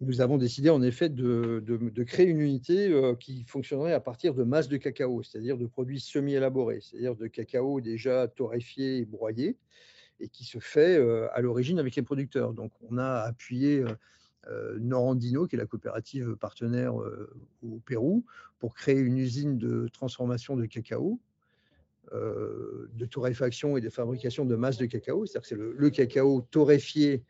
[0.01, 4.43] nous avons décidé en effet de, de, créer une unité qui fonctionnerait à partir de
[4.43, 9.57] masse de cacao, c'est-à-dire de produits semi-élaborés, c'est-à-dire de cacao déjà torréfié et broyé,
[10.21, 10.97] et qui se fait
[11.33, 12.53] à l'origine avec les producteurs.
[12.53, 13.85] Donc, on a appuyé
[14.79, 16.95] Norandino, qui est la coopérative partenaire
[17.63, 18.25] au Pérou,
[18.59, 21.19] pour créer une usine de transformation de cacao,
[22.13, 25.27] de torréfaction et de fabrication de masse de cacao.
[25.27, 27.23] C'est-à-dire que c'est le, cacao torréfié,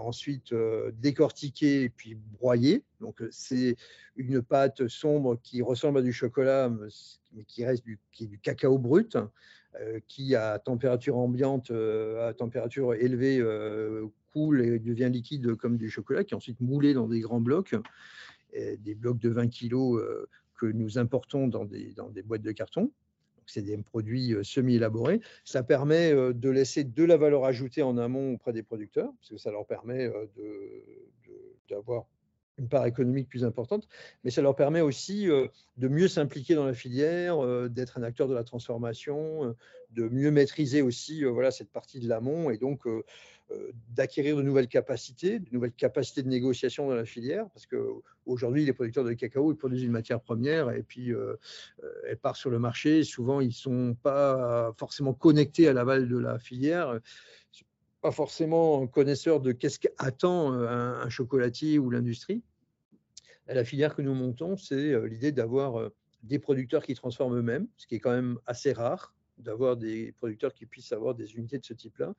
[0.00, 0.54] ensuite
[1.00, 2.84] décortiqué puis broyé.
[3.00, 3.76] Donc, c'est
[4.16, 6.70] une pâte sombre qui ressemble à du chocolat,
[7.32, 9.26] mais qui reste du, qui est du cacao brut euh,
[10.06, 15.90] qui, à température ambiante, euh, à température élevée, euh, coule et devient liquide comme du
[15.90, 17.74] chocolat, qui est ensuite moulé dans des grands blocs,
[18.54, 19.74] des blocs de 20 kg
[20.54, 22.90] que nous importons dans des, dans des boîtes de carton
[23.50, 25.22] c'est des produits semi-élaborés.
[25.42, 29.38] Ça permet de laisser de la valeur ajoutée en amont auprès des producteurs, parce que
[29.38, 30.12] ça leur permet
[31.70, 32.04] d'avoir
[32.58, 33.88] une part économique plus importante,
[34.24, 38.02] mais ça leur permet aussi euh, de mieux s'impliquer dans la filière, euh, d'être un
[38.02, 39.56] acteur de la transformation, euh,
[39.90, 42.86] de mieux maîtriser aussi voilà, cette partie de l'amont et donc
[43.96, 48.74] d'acquérir de nouvelles capacités, de nouvelles capacités de négociation dans la filière, parce qu'aujourd'hui, les
[48.74, 51.14] producteurs de cacao, ils produisent une matière première et puis
[52.06, 53.02] elle part sur le marché.
[53.02, 57.00] Souvent, ils ne sont pas forcément connectés à l'aval de la filière
[58.00, 62.42] pas forcément connaisseurs de qu'est-ce qu'attend un, un chocolatier ou l'industrie.
[63.46, 65.90] La filière que nous montons, c'est l'idée d'avoir
[66.22, 70.52] des producteurs qui transforment eux-mêmes, ce qui est quand même assez rare d'avoir des producteurs
[70.52, 72.14] qui puissent avoir des unités de ce type-là.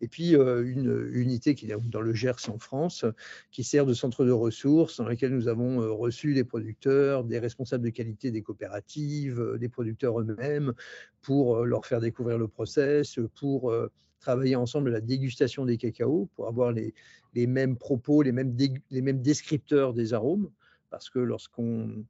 [0.00, 3.04] Et puis euh, une unité qui est dans le Gers en France,
[3.50, 7.38] qui sert de centre de ressources, dans laquelle nous avons euh, reçu des producteurs, des
[7.38, 10.72] responsables de qualité des coopératives, euh, des producteurs eux-mêmes,
[11.20, 13.72] pour leur faire découvrir le process, pour
[14.18, 16.94] travailler ensemble la dégustation des cacao, pour avoir les,
[17.34, 18.56] les mêmes propos, les mêmes,
[18.90, 20.50] les mêmes descripteurs des arômes,
[20.90, 22.04] parce que lorsqu'on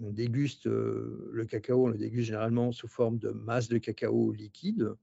[0.00, 4.94] on déguste le cacao, on le déguste généralement sous forme de masse de cacao liquide.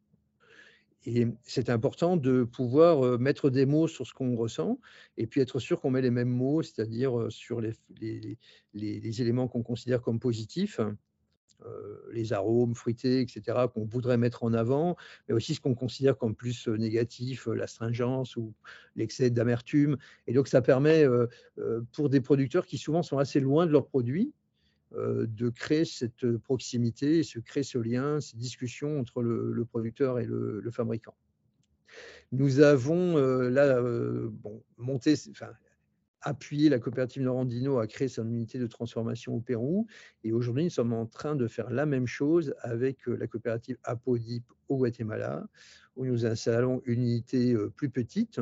[1.05, 4.79] Et c'est important de pouvoir mettre des mots sur ce qu'on ressent
[5.17, 8.37] et puis être sûr qu'on met les mêmes mots, c'est-à-dire sur les,
[8.73, 10.79] éléments qu'on considère comme positifs,
[12.11, 14.95] les arômes fruités, etc., qu'on voudrait mettre en avant,
[15.27, 18.53] mais aussi ce qu'on considère comme plus négatif, l'astringence ou
[18.95, 19.97] l'excès d'amertume.
[20.27, 21.05] Et donc ça permet,
[21.93, 24.40] pour des producteurs qui souvent sont assez loin de leurs produits, euh,
[24.93, 30.69] de créer cette proximité, se créer ce lien, ces discussions entre le, producteur et le,
[30.71, 31.15] fabricant.
[32.31, 34.31] Nous avons euh, là euh,
[34.77, 35.51] monté, enfin,
[36.21, 39.87] appuyé la coopérative Norandino à créer son unité de transformation au Pérou.
[40.23, 44.43] Et aujourd'hui, nous sommes en train de faire la même chose avec la coopérative Apodip
[44.69, 45.45] au Guatemala,
[45.95, 48.39] où nous installons une unité plus petite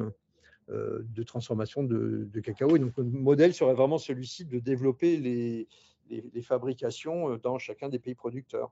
[0.67, 2.75] de transformation de, de, cacao.
[2.75, 5.67] Et donc, le modèle serait vraiment celui-ci de développer les,
[6.09, 8.71] les, fabrications euh, dans chacun des pays producteurs.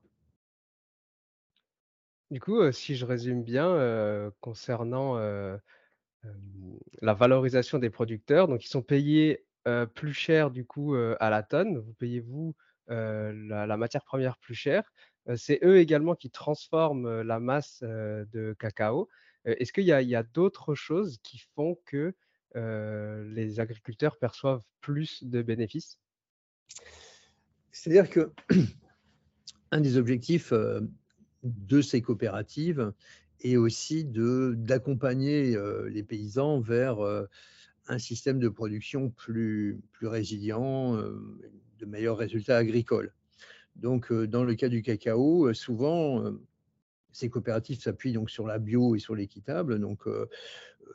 [2.30, 5.18] Du coup, euh, si je résume bien, euh, concernant
[7.02, 9.46] la valorisation des producteurs, donc ils sont payés
[9.96, 11.78] plus cher du coup à la tonne.
[11.78, 12.54] Vous payez vous
[12.88, 14.92] la, matière première plus cher.
[15.36, 19.08] c'est eux également qui transforment la masse de cacao.
[19.46, 22.14] Est-ce qu'il y a, d'autres choses qui font que
[22.56, 25.98] les agriculteurs perçoivent plus de bénéfices?
[27.78, 28.32] C'est-à-dire que
[29.72, 30.82] un des objectifs euh,
[31.44, 32.92] de ces coopératives
[33.42, 37.26] est aussi d'accompagner euh, les paysans vers euh,
[37.88, 43.14] un système de production plus, plus résilient, de meilleurs résultats agricoles.
[43.78, 46.34] Donc, dans le cas du cacao, souvent,
[47.14, 49.80] ces coopératives s'appuient donc sur la bio et sur l'équitable.
[49.80, 50.04] Donc,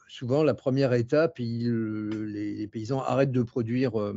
[0.07, 4.13] souvent, la première étape, les, les, paysans arrêtent de produire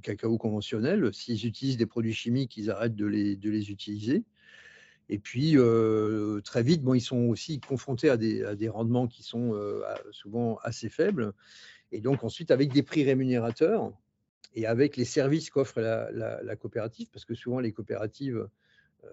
[0.00, 1.12] cacao conventionnel.
[1.12, 4.24] S'ils utilisent des produits chimiques, ils arrêtent de les, utiliser.
[5.08, 9.54] Et puis, euh, très vite, bon, ils sont aussi confrontés à des, rendements qui sont
[9.54, 9.82] euh,
[10.12, 11.32] souvent assez faibles.
[11.92, 13.92] Et donc, ensuite, avec des prix rémunérateurs
[14.54, 18.48] et avec les services qu'offre la, la, coopérative, parce que souvent, les coopératives
[19.04, 19.08] euh,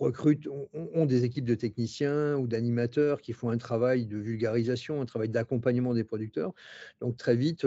[0.00, 5.06] recrutent, ont, des équipes de techniciens ou d'animateurs qui font un travail de vulgarisation, un
[5.06, 6.52] travail d'accompagnement des producteurs.
[7.00, 7.66] Donc très vite,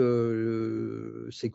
[1.30, 1.52] ces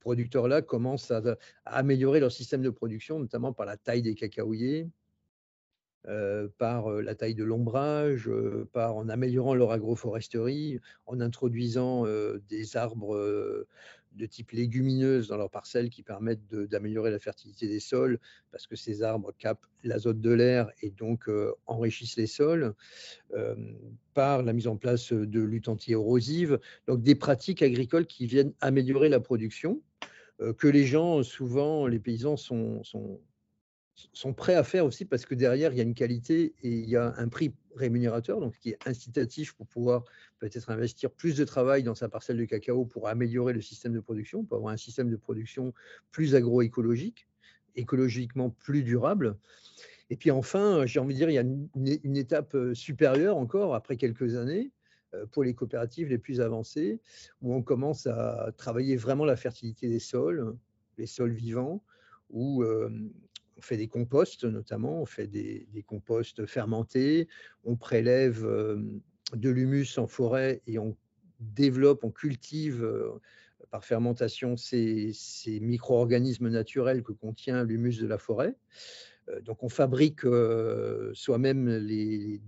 [0.00, 1.22] producteurs-là commencent à,
[1.66, 4.88] améliorer leur système de production, notamment par la taille des cacaoyers,
[6.58, 8.30] par la taille de l'ombrage,
[8.72, 12.06] par en améliorant leur agroforesterie, en introduisant
[12.48, 13.66] des arbres
[14.14, 18.18] de type légumineuse dans leurs parcelles qui permettent d'améliorer la fertilité des sols
[18.50, 22.74] parce que ces arbres capent l'azote de l'air et donc euh, enrichissent les sols
[23.34, 23.54] euh,
[24.14, 26.58] par la mise en place de luttes anti-érosives.
[26.86, 29.80] Donc des pratiques agricoles qui viennent améliorer la production
[30.40, 33.20] euh, que les gens, souvent les paysans sont, sont
[34.12, 36.88] sont prêts à faire aussi parce que derrière, il y a une qualité et il
[36.88, 40.04] y a un prix rémunérateur, donc qui est incitatif pour pouvoir
[40.38, 44.00] peut-être investir plus de travail dans sa parcelle de cacao pour améliorer le système de
[44.00, 45.72] production, pour avoir un système de production
[46.10, 47.26] plus agroécologique,
[47.76, 49.36] écologiquement plus durable.
[50.10, 51.44] Et puis enfin, j'ai envie de dire, il y a
[52.04, 54.70] une, étape euh, supérieure encore, après quelques années,
[55.14, 57.00] euh, pour les coopératives les plus avancées,
[57.40, 60.54] où on commence à travailler vraiment la fertilité des sols,
[60.98, 61.82] les sols vivants,
[62.28, 62.90] où euh,
[63.62, 67.28] on fait des composts notamment, on fait des, composts fermentés,
[67.62, 70.96] on prélève de l'humus en forêt et on
[71.38, 72.84] développe, on cultive
[73.70, 75.14] par fermentation ces,
[75.60, 78.56] micro-organismes naturels que contient l'humus de la forêt.
[79.42, 80.22] Donc on fabrique
[81.12, 82.40] soi-même des,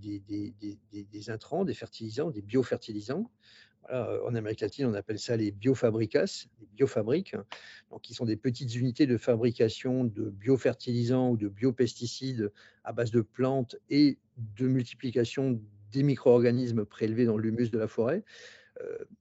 [1.12, 3.30] des, intrants, des fertilisants, des biofertilisants
[3.90, 7.36] en Amérique latine, on appelle ça les biofabricas, les biofabriques,
[7.90, 12.50] donc qui sont des petites unités de fabrication de biofertilisants ou de biopesticides
[12.84, 14.18] à base de plantes et
[14.56, 15.60] de multiplication
[15.92, 18.24] des micro-organismes prélevés dans l'humus de la forêt.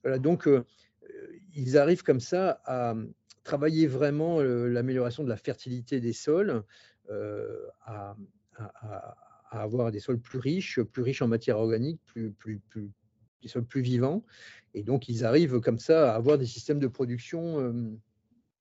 [0.05, 0.65] Euh, donc, euh,
[1.55, 2.95] ils arrivent comme ça à
[3.43, 6.63] travailler vraiment euh, l'amélioration de la fertilité des sols,
[7.85, 8.15] à,
[9.51, 12.89] avoir des sols plus riches, plus riches en matière organique, plus, plus, plus,
[13.43, 14.23] des sols plus vivants.
[14.73, 17.73] Et donc, ils arrivent comme ça à avoir des systèmes de production euh,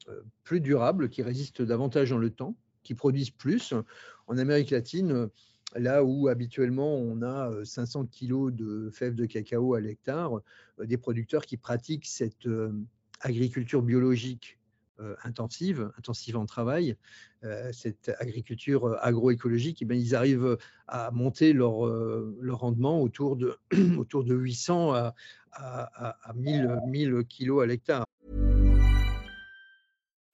[0.08, 3.72] euh, plus durables, qui résistent davantage dans le temps, qui produisent plus.
[4.26, 5.28] En Amérique latine,
[5.74, 10.40] là où habituellement on a 500 kg de fèves de cacao à l'hectare,
[10.78, 12.46] des producteurs qui pratiquent cette
[13.20, 14.58] agriculture biologique
[15.24, 16.96] intensive, intensive en travail,
[17.72, 21.74] cette agriculture agroécologique, eh ils arrivent à monter leur,
[22.50, 23.58] rendement autour de,
[23.98, 25.14] autour de 800 à,
[25.52, 28.04] à, à 1000, 1000 kilos à l'hectare.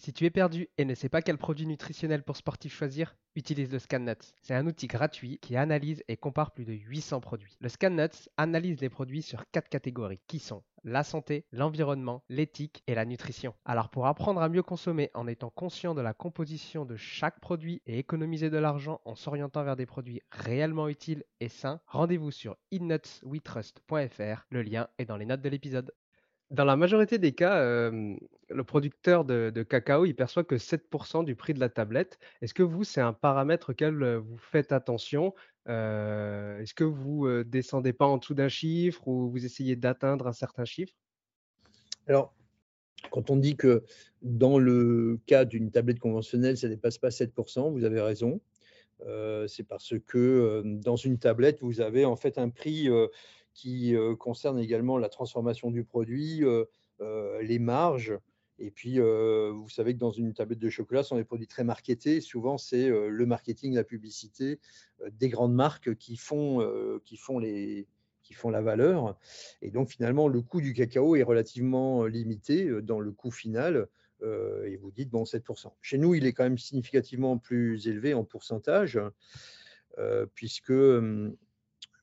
[0.00, 3.70] Si tu es perdu et ne sais pas quel produit nutritionnel pour sportif choisir, utilise
[3.70, 4.32] le ScanNuts.
[4.40, 7.58] C'est un outil gratuit qui analyse et compare plus de 800 produits.
[7.60, 12.94] Le ScanNuts analyse les produits sur quatre catégories qui sont la santé, l'environnement, l'éthique et
[12.94, 13.52] la nutrition.
[13.66, 17.82] Alors pour apprendre à mieux consommer en étant conscient de la composition de chaque produit
[17.84, 22.56] et économiser de l'argent en s'orientant vers des produits réellement utiles et sains, rendez-vous sur
[22.70, 24.46] innutswetrust.fr.
[24.48, 25.92] Le lien est dans les notes de l'épisode.
[26.50, 31.54] Dans la majorité des cas, le producteur de, cacao, il perçoit que 7% du prix
[31.54, 32.18] de la tablette.
[32.42, 35.32] Est-ce que vous, c'est un paramètre auquel vous faites attention?
[35.66, 40.32] Est-ce que vous ne descendez pas en dessous d'un chiffre ou vous essayez d'atteindre un
[40.32, 40.92] certain chiffre?
[42.08, 42.34] Alors,
[43.12, 43.84] quand on dit que
[44.22, 48.40] dans le cas d'une tablette conventionnelle, ça ne dépasse pas 7%, vous avez raison.
[49.46, 52.88] c'est parce que dans une tablette, vous avez en fait un prix
[53.54, 56.42] qui concerne également la transformation du produit,
[57.00, 58.18] les marges.
[58.58, 61.64] Et puis, vous savez que dans une tablette de chocolat, ce sont des produits très
[61.64, 62.20] marketés.
[62.20, 64.60] Souvent, c'est le marketing, la publicité
[65.12, 67.86] des grandes marques qui font, qui, font les,
[68.22, 69.16] qui font la valeur.
[69.62, 73.88] Et donc, finalement, le coût du cacao est relativement limité dans le coût final.
[74.22, 75.72] et vous dites, bon, 7%.
[75.80, 79.00] Chez nous, il est quand même significativement plus élevé en pourcentage,
[80.34, 80.72] puisque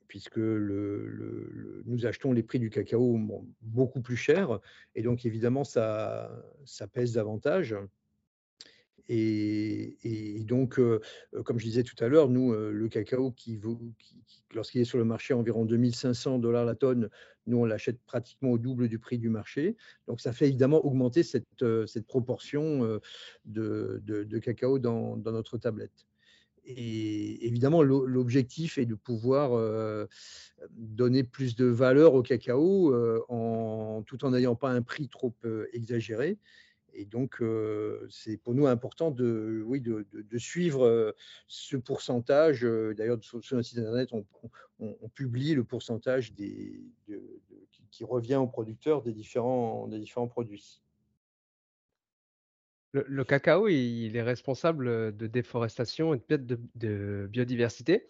[0.07, 3.19] puisque nous achetons les prix du cacao
[3.61, 4.59] beaucoup plus cher,
[4.95, 6.31] et donc évidemment ça,
[6.93, 7.75] pèse davantage.
[9.09, 10.99] Et, donc, euh,
[11.45, 13.57] comme je disais tout à l'heure, nous, euh, le cacao, qui,
[13.99, 14.21] qui,
[14.53, 17.09] lorsqu'il est sur le marché à environ 2500 dollars la tonne,
[17.45, 19.77] nous, on l'achète pratiquement au double du prix du marché.
[20.07, 22.99] Donc, ça fait évidemment augmenter cette, euh, proportion
[23.45, 26.05] de, cacao dans notre tablette.
[26.69, 29.51] Et évidemment, l'objectif est de pouvoir
[30.71, 32.93] donner plus de valeur au cacao
[33.29, 35.33] en, tout en n'ayant pas un prix trop
[35.71, 36.37] exagéré.
[36.93, 37.41] Et donc,
[38.09, 40.05] c'est pour nous important de, oui, de,
[40.37, 41.15] suivre
[41.47, 42.63] ce pourcentage.
[42.63, 44.09] D'ailleurs, sur, notre site internet,
[44.79, 46.83] on, publie le pourcentage qui,
[48.01, 50.81] revient aux producteurs des différents, des différents produits.
[52.93, 58.07] Le, cacao, il est responsable de déforestation et de de, biodiversité.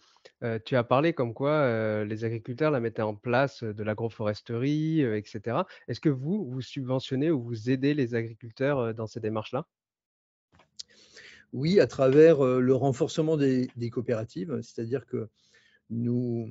[0.64, 5.58] tu as parlé comme quoi les agriculteurs la mettaient en place de l'agroforesterie, etc.
[5.88, 9.66] Est-ce que vous, vous subventionnez ou vous aidez les agriculteurs dans ces démarches-là?
[11.52, 15.28] Oui, à travers le renforcement des coopératives, c'est-à-dire que
[15.90, 16.48] nous,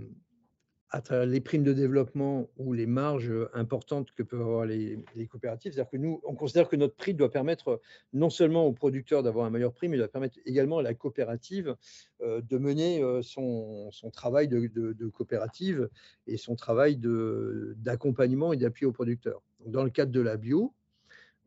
[0.90, 5.74] à travers les primes de développement ou les marges importantes que peuvent avoir les, coopératives.
[5.74, 7.82] C'est-à-dire que nous, on considère que notre prix doit permettre
[8.14, 11.76] non seulement aux producteurs d'avoir un meilleur prix, mais doit permettre également à la coopérative
[12.22, 15.90] de mener son, travail de, coopérative
[16.26, 19.42] et son travail d'accompagnement et d'appui aux producteurs.
[19.66, 20.74] dans le cadre de la bio,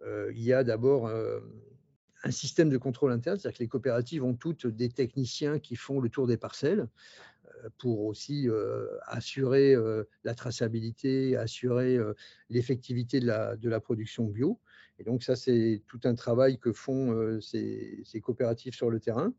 [0.05, 1.11] il y a d'abord
[2.23, 6.01] un système de contrôle interne, c'est-à-dire que les coopératives ont toutes des techniciens qui font
[6.01, 6.87] le tour des parcelles
[7.79, 8.49] pour aussi
[9.07, 9.77] assurer
[10.25, 11.99] la traçabilité, assurer
[12.49, 14.59] l'effectivité de la, production bio.
[14.99, 19.33] Et donc ça, c'est tout un travail que font ces, coopératives sur le terrain.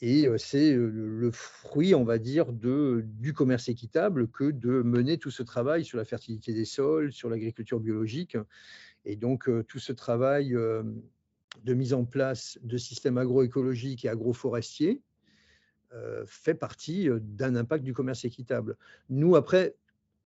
[0.00, 5.42] Et c'est le fruit, on va dire, du commerce équitable que de mener tout ce
[5.42, 8.36] travail sur la fertilité des sols, sur l'agriculture biologique.
[9.04, 10.56] Et donc tout ce travail
[11.62, 15.00] de mise en place de systèmes agroécologiques et agroforestiers
[16.26, 18.76] fait partie d'un impact du commerce équitable.
[19.10, 19.76] Nous, après,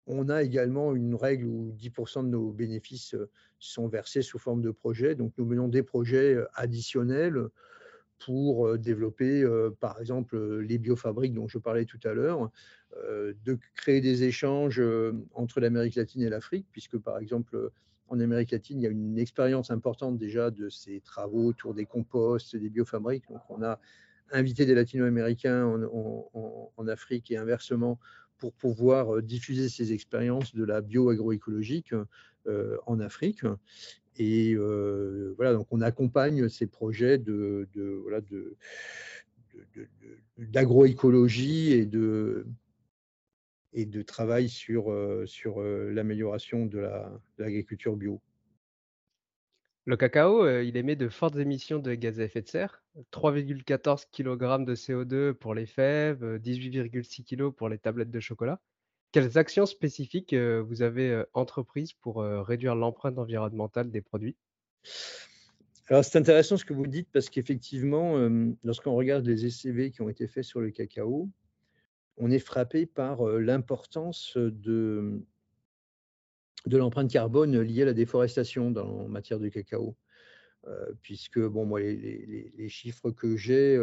[0.05, 3.15] on a également une règle où 10% de nos bénéfices
[3.59, 5.15] sont versés sous forme de projets.
[5.15, 7.47] Donc, nous menons des projets additionnels
[8.19, 9.45] pour développer,
[9.79, 12.49] par exemple, les biofabriques dont je parlais tout à l'heure,
[12.95, 14.81] de créer des échanges
[15.33, 17.71] entre l'Amérique latine et l'Afrique, puisque, par exemple,
[18.07, 21.85] en Amérique latine, il y a une expérience importante déjà de ces travaux autour des
[21.85, 23.27] composts, des biofabriques.
[23.29, 23.79] Donc, on a
[24.31, 27.99] invité des latino-américains en, Afrique et inversement
[28.37, 31.93] pour pouvoir diffuser ces expériences de la bio-agroécologique
[32.85, 33.41] en Afrique.
[34.17, 34.55] Et
[35.35, 37.67] voilà, donc on accompagne ces projets de,
[38.03, 38.55] voilà, de,
[40.37, 42.45] d'agroécologie et de,
[43.73, 44.93] et de travail sur,
[45.25, 46.87] sur l'amélioration de,
[47.37, 48.21] l'agriculture bio.
[49.87, 52.83] Le cacao, il émet de fortes émissions de gaz à effet de serre,
[53.13, 58.59] 3,14 kg de CO2 pour les fèves, 18,6 kg pour les tablettes de chocolat.
[59.13, 64.35] Quelles actions spécifiques vous avez entreprises pour réduire l'empreinte environnementale des produits?
[65.87, 68.17] Alors c'est intéressant ce que vous dites parce qu'effectivement,
[68.65, 71.29] lorsqu'on regarde les ECV qui ont été faits sur le cacao,
[72.17, 75.21] on est frappé par l'importance de,
[76.67, 79.95] de l'empreinte carbone liée à la déforestation dans, en matière de cacao.
[81.01, 83.79] puisque bon, moi, les, chiffres que j'ai,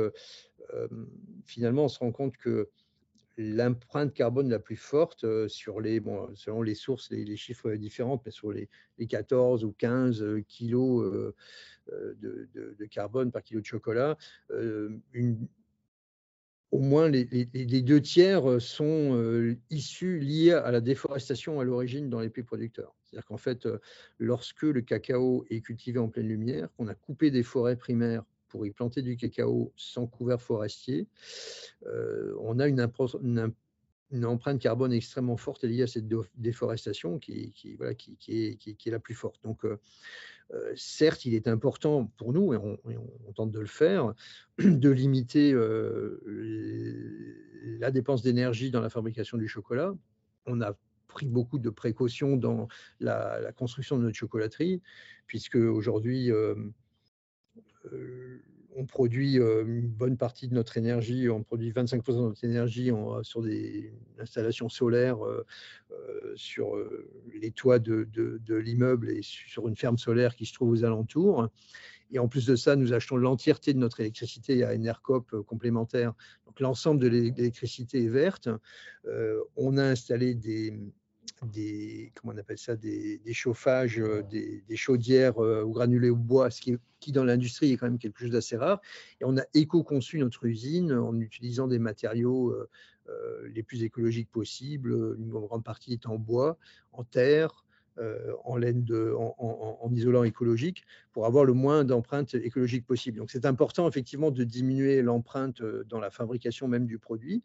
[1.45, 2.69] finalement, on se rend compte que
[3.37, 8.31] l'empreinte carbone la plus forte sur les, bon, selon les sources, les, chiffres différents, mais
[8.31, 8.69] sur les,
[9.09, 11.35] 14 ou 15 kilos
[11.91, 14.17] de, de, carbone par kilo de chocolat,
[15.13, 15.49] une,
[16.71, 17.25] au moins les,
[17.83, 22.95] deux tiers sont issus, liés à la déforestation à l'origine dans les pays producteurs.
[23.05, 23.69] C'est-à-dire qu'en fait,
[24.19, 28.67] lorsque le cacao est cultivé en pleine lumière, qu'on a coupé des forêts primaires pour
[28.67, 31.09] y planter du cacao sans couvert forestier,
[31.87, 32.81] euh, on a une,
[34.25, 36.07] empreinte carbone extrêmement forte liée à cette
[36.37, 37.53] déforestation qui,
[38.29, 39.41] est, la plus forte.
[39.65, 39.77] Euh,
[40.53, 44.13] euh, certes, il est important pour nous, et on, tente de le faire,
[44.59, 45.53] de limiter
[47.79, 49.95] la dépense d'énergie dans la fabrication du chocolat.
[50.47, 50.77] On a
[51.09, 52.69] pris beaucoup de précautions dans
[53.01, 54.83] la, construction de notre chocolaterie,
[55.27, 56.55] puisque aujourd'hui, euh,
[58.77, 62.91] on produit euh, une bonne partie de notre énergie, on produit 25% de notre énergie
[63.23, 65.45] sur des installations solaires euh,
[66.37, 66.77] sur
[67.33, 68.09] les toits de,
[68.49, 71.49] l'immeuble et sur une ferme solaire qui se trouve aux alentours.
[72.11, 76.13] Et en plus de ça, nous achetons l'entièreté de notre électricité à Enercop complémentaire.
[76.47, 78.49] Donc l'ensemble de l'électricité est verte.
[79.57, 80.79] on a installé des,
[81.47, 86.51] des, comment on appelle ça, des, chauffages, euh, des, chaudières euh, au granulé au bois,
[86.51, 88.81] ce qui, qui dans l'industrie est quand même quelque chose d'assez rare.
[89.21, 95.17] Et on a éco-conçu notre usine en utilisant des matériaux euh, les plus écologiques possibles.
[95.19, 96.57] Une grande partie est en bois,
[96.93, 97.65] en terre,
[98.45, 103.19] en laine de, en, isolant écologique pour avoir le moins d'empreintes écologiques possible.
[103.19, 107.45] Donc c'est important effectivement de diminuer l'empreinte dans la fabrication même du produit,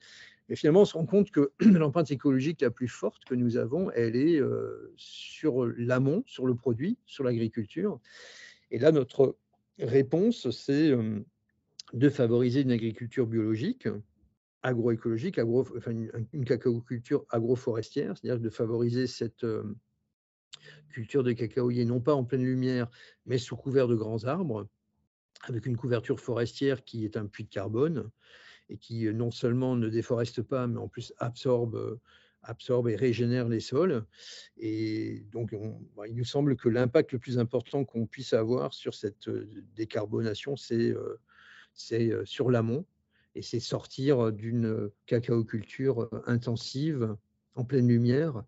[0.50, 3.91] et finalement, on se rend compte que l'empreinte écologique la plus forte que nous avons,
[3.91, 8.00] elle est euh, sur l'amont, sur le produit, sur l'agriculture.
[8.72, 9.38] Et là, notre
[9.78, 11.20] réponse, c'est euh,
[11.93, 13.88] de favoriser une agriculture biologique,
[14.64, 19.64] agroécologique, agro, enfin une, une cacaoculture agroforestière, c'est-à-dire de favoriser cette euh,
[20.89, 22.89] culture de cacaoyer non pas en pleine lumière,
[23.28, 24.68] mais sous couvert de grands arbres,
[25.43, 28.10] avec une couverture forestière qui est un puits de carbone
[28.70, 31.99] et qui euh, non seulement ne déforeste pas, mais en plus absorbe, euh,
[32.43, 34.05] absorbe et régénère les sols.
[34.57, 35.53] Et donc,
[35.95, 39.49] bah, il nous semble que l'impact le plus important qu'on puisse avoir sur cette euh,
[39.76, 40.93] décarbonation, c'est
[42.26, 42.86] sur l'amont,
[43.36, 47.15] et c'est sortir d'une cacaoculture intensive
[47.55, 48.43] en pleine lumière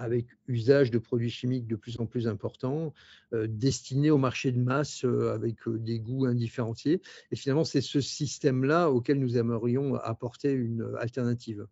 [0.00, 2.94] avec usage de produits chimiques de plus en plus importants,
[3.34, 7.02] euh, destinés au marché de masse euh, avec euh, des goûts indifférenciés.
[7.30, 11.66] Et finalement, c'est ce système-là auquel nous aimerions apporter une alternative.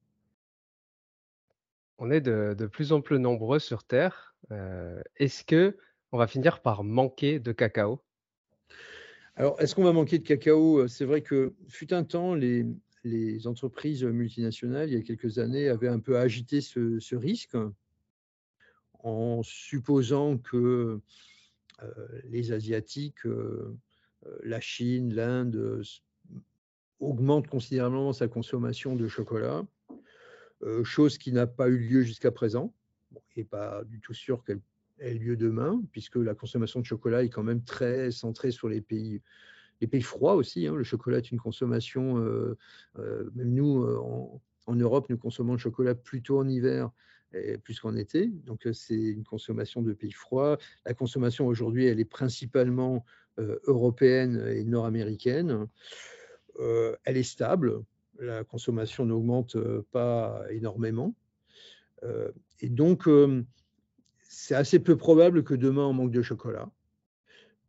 [1.96, 4.36] On est de, plus en plus nombreux sur Terre.
[5.16, 5.76] est-ce que
[6.12, 8.00] on va finir par manquer de cacao?
[9.36, 10.86] Alors, est-ce qu'on va manquer de cacao?
[10.86, 12.66] C'est vrai que fut un temps, les,
[13.04, 17.56] les, entreprises multinationales, il y a quelques années, avaient un peu agité ce, ce risque
[19.00, 21.00] en supposant que
[22.24, 23.24] les Asiatiques,
[24.42, 25.82] la Chine, l'Inde,
[27.00, 29.64] augmentent considérablement sa consommation de chocolat,
[30.82, 32.74] chose qui n'a pas eu lieu jusqu'à présent.
[33.36, 34.60] et pas du tout sûr qu'elle
[34.98, 38.80] ait lieu demain, puisque la consommation de chocolat est quand même très centrée sur les
[38.80, 39.22] pays,
[39.80, 40.66] les pays froids aussi.
[40.66, 40.74] Hein.
[40.74, 42.16] Le chocolat est une consommation,
[42.96, 46.90] même nous, en, en, Europe, nous consommons le chocolat plutôt en hiver
[47.62, 48.26] plus qu'en été.
[48.26, 50.58] Donc, c'est une consommation de pays froids.
[50.86, 53.04] La consommation aujourd'hui, elle est principalement
[53.66, 55.66] européenne et nord-américaine.
[56.58, 57.82] elle est stable.
[58.18, 59.56] La consommation n'augmente
[59.92, 61.14] pas énormément.
[62.60, 63.08] et donc,
[64.22, 66.70] c'est assez peu probable que demain on manque de chocolat,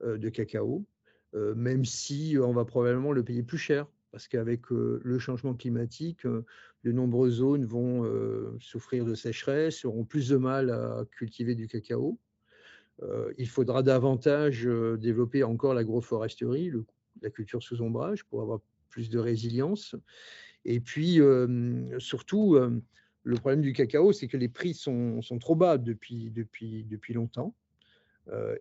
[0.04, 0.86] de cacao,
[1.34, 6.26] même si on va probablement le payer plus cher parce qu'avec le changement climatique,
[6.84, 8.06] de nombreuses zones vont
[8.60, 12.18] souffrir de sécheresse, auront plus de mal à cultiver du cacao.
[13.38, 14.64] il faudra davantage
[14.98, 16.72] développer encore l'agroforesterie,
[17.22, 18.60] la culture sous ombrage, pour avoir
[18.90, 19.96] plus de résilience.
[20.66, 21.20] Et puis,
[21.98, 22.58] surtout,
[23.24, 27.54] le problème du cacao, c'est que les prix sont, trop bas depuis, depuis, depuis longtemps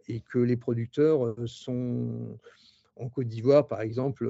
[0.06, 2.38] et que les producteurs sont
[2.98, 4.28] en Côte d'Ivoire, par exemple,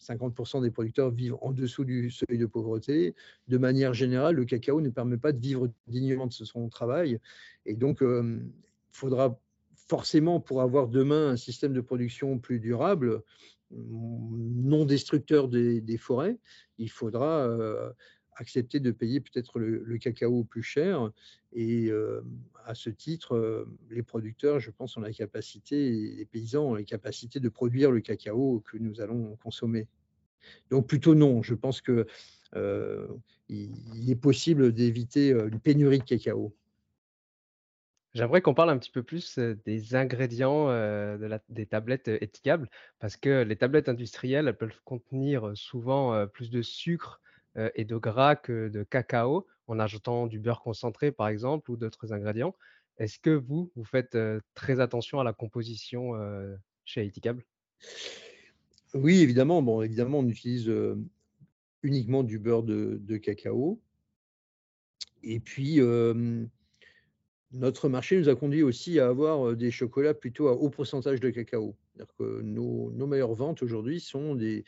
[0.00, 3.14] 50% des producteurs vivent en dessous du seuil de pauvreté.
[3.48, 7.18] De manière générale, le cacao ne permet pas de vivre dignement de son travail.
[7.64, 8.42] Et donc, il
[8.92, 9.38] faudra
[9.88, 13.22] forcément, pour avoir demain un système de production plus durable,
[13.70, 16.38] non destructeur des, forêts,
[16.78, 17.48] il faudra
[18.38, 21.10] accepter de payer peut-être le, cacao plus cher.
[21.52, 22.22] Et euh,
[22.64, 26.84] à ce titre, euh, les producteurs, je pense, ont la capacité, les paysans ont la
[26.84, 29.86] capacité de produire le cacao que nous allons consommer.
[30.70, 32.06] Donc plutôt non, je pense qu'il
[32.54, 33.08] euh,
[33.48, 36.54] est possible d'éviter une pénurie de cacao.
[38.14, 42.70] J'aimerais qu'on parle un petit peu plus des ingrédients de des tablettes étiquables,
[43.00, 47.20] parce que les tablettes industrielles, elles peuvent contenir souvent plus de sucre
[47.56, 51.76] euh, et de gras que de cacao en ajoutant du beurre concentré, par exemple, ou
[51.76, 52.54] d'autres ingrédients.
[52.98, 57.44] Est-ce que vous, vous faites euh, très attention à la composition euh, chez Etikable
[58.94, 59.62] Oui, évidemment.
[59.62, 60.72] Bon, évidemment, on utilise
[61.82, 63.80] uniquement du beurre de, cacao.
[65.22, 65.80] Et puis,
[67.52, 71.30] notre marché nous a conduit aussi à avoir des chocolats plutôt à haut pourcentage de
[71.30, 71.76] cacao.
[72.18, 74.64] Que nos, meilleures ventes aujourd'hui sont des,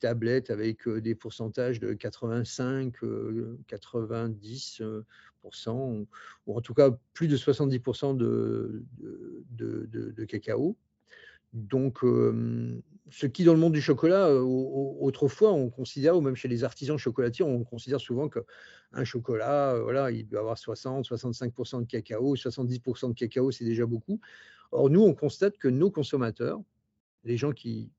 [0.00, 2.94] tablettes avec des pourcentages de 85,
[3.68, 6.06] 90%
[6.46, 10.76] ou en tout cas plus de 70% de, de, cacao.
[11.56, 16.64] Donc, ce qui dans le monde du chocolat, autrefois, on considère, ou même chez les
[16.64, 22.36] artisans chocolatiers, on considère souvent qu'un chocolat, voilà, il doit avoir 60, 65% de cacao,
[22.36, 24.20] 70% de cacao, c'est déjà beaucoup.
[24.70, 26.60] Or, nous, on constate que nos consommateurs,
[27.24, 27.90] les gens qui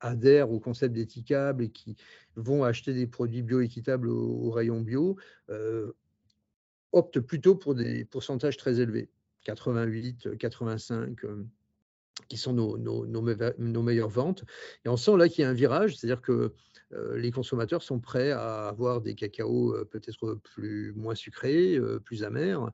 [0.00, 1.96] adhèrent au concept d'étiquable et qui
[2.36, 5.16] vont acheter des produits bioéquitables au, au rayon bio,
[6.92, 9.08] optent plutôt pour des pourcentages très élevés,
[9.44, 11.24] 88, 85
[12.28, 14.44] qui sont nos, meilleures ventes.
[14.84, 16.52] Et on sent là qu'il y a un virage, c'est-à-dire que
[16.92, 22.00] euh, les consommateurs sont prêts à avoir des cacaos euh, peut-être plus moins sucrés, euh,
[22.00, 22.70] plus amers,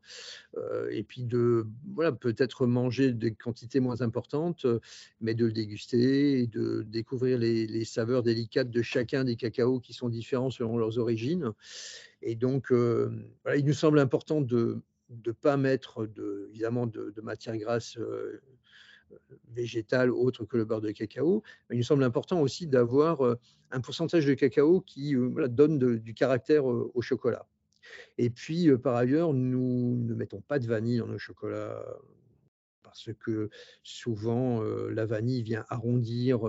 [0.91, 4.67] et puis de voilà peut-être manger des quantités moins importantes,
[5.21, 9.93] mais de le déguster et de découvrir les, saveurs délicates de chacun des cacaos qui
[9.93, 11.53] sont différents selon leurs origines.
[12.23, 14.81] Et donc, il nous semble important de
[15.11, 17.99] ne pas mettre de, évidemment de, de matière grasse
[19.49, 21.43] végétal autre que le beurre de cacao.
[21.71, 23.35] Il nous semble important aussi d'avoir euh,
[23.71, 27.47] un pourcentage de cacao qui euh, donne du caractère euh, au chocolat.
[28.19, 31.81] Et puis, par ailleurs, nous ne mettons pas de vanille dans nos chocolats
[32.83, 33.49] parce que
[33.85, 36.41] souvent la vanille vient arrondir,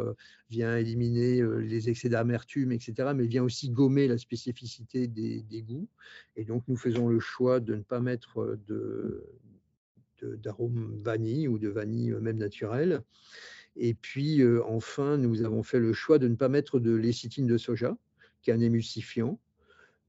[0.50, 5.90] vient éliminer les excès d'amertume, etc., mais vient aussi gommer la spécificité des, goûts.
[6.36, 9.30] Et donc nous faisons le choix de ne pas mettre de,
[10.24, 13.02] d'arôme vanille ou de vanille euh, même naturelle.
[13.76, 17.48] Et puis euh, enfin, nous avons fait le choix de ne pas mettre de lécithine
[17.48, 17.96] de soja,
[18.42, 19.40] qui est un émulsifiant,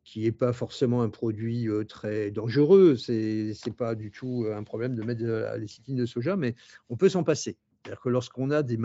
[0.04, 2.96] qui n'est pas forcément un produit euh, très dangereux.
[2.96, 6.54] Ce n'est pas du tout un problème de mettre de la lécithine de soja, mais
[6.88, 7.58] on peut s'en passer.
[7.82, 8.76] C'est-à-dire que lorsqu'on a des,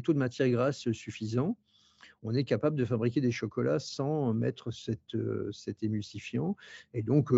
[0.00, 1.56] taux de matière grasse suffisants,
[2.22, 6.56] on est capable de fabriquer des chocolats sans mettre cet émulsifiant.
[6.94, 7.32] Et donc,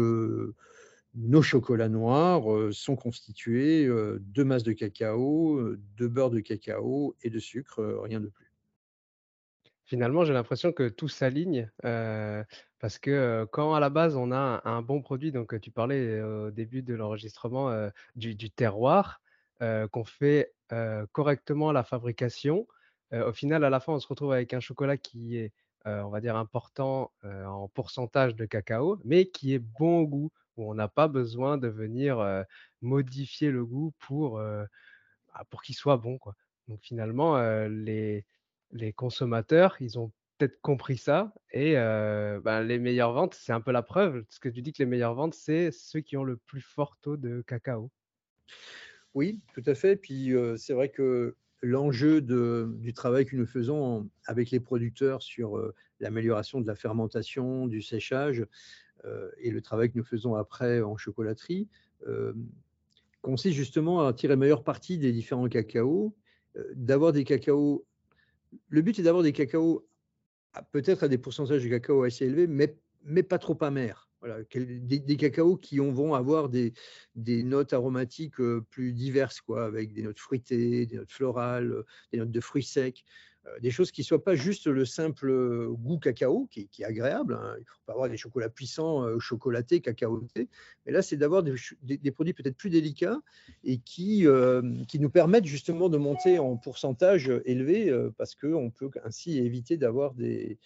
[1.14, 6.40] nos chocolats noirs euh, sont constitués euh, de masse de cacao, euh, de beurre de
[6.40, 8.50] cacao et de sucre, rien de plus.
[9.84, 14.80] Finalement, j'ai l'impression que tout s'aligne parce que quand à la base on a un,
[14.80, 19.20] bon produit, donc tu parlais au début de l'enregistrement du, terroir,
[19.60, 20.54] qu'on fait
[21.12, 22.66] correctement la fabrication,
[23.12, 25.52] au final à la fin on se retrouve avec un chocolat qui est,
[25.84, 30.70] on va dire, important en pourcentage de cacao, mais qui est bon au goût où
[30.70, 32.44] on n'a pas besoin de venir,
[32.82, 36.34] modifier le goût pour, bah, pour qu'il soit bon, quoi.
[36.68, 37.38] Donc finalement,
[37.68, 38.24] les
[38.74, 43.72] les consommateurs, ils ont peut-être compris ça et bah, les meilleures ventes, c'est un peu
[43.72, 44.24] la preuve.
[44.28, 46.96] Ce que tu dis que les meilleures ventes, c'est ceux qui ont le plus fort
[47.00, 47.90] taux de cacao.
[49.14, 49.96] Oui, tout à fait.
[49.96, 56.60] Puis, c'est vrai que l'enjeu du travail que nous faisons avec les producteurs sur, l'amélioration
[56.60, 58.44] de la fermentation, du séchage,
[59.38, 61.68] et le travail que nous faisons après en chocolaterie,
[62.06, 62.46] hem,
[63.22, 66.16] consiste justement à tirer meilleure partie des différents cacaos,
[66.56, 67.86] heu, d'avoir des cacaos
[68.68, 69.86] le but est d'avoir des cacaos
[70.72, 74.08] peut-être à des pourcentages de cacao assez élevés, mais mais pas trop amers.
[74.20, 76.72] Voilà, des des cacaos qui ont vont avoir des
[77.14, 78.36] des notes aromatiques,
[78.70, 83.04] plus diverses quoi, avec des notes fruitées, des notes florales, des notes de fruits secs,
[83.60, 87.34] des choses qui ne soient pas juste le simple, heu, goût cacao qui est agréable,
[87.34, 87.54] hein.
[87.58, 90.48] Il ne faut pas avoir des chocolats puissants, heu, chocolatés, cacaotés.
[90.86, 93.20] Mais là, c'est d'avoir des produits peut-être plus délicats
[93.64, 98.90] et qui, hem, qui nous permettent justement de monter en pourcentage, élevé, parce qu'on peut
[99.04, 100.58] ainsi éviter d'avoir des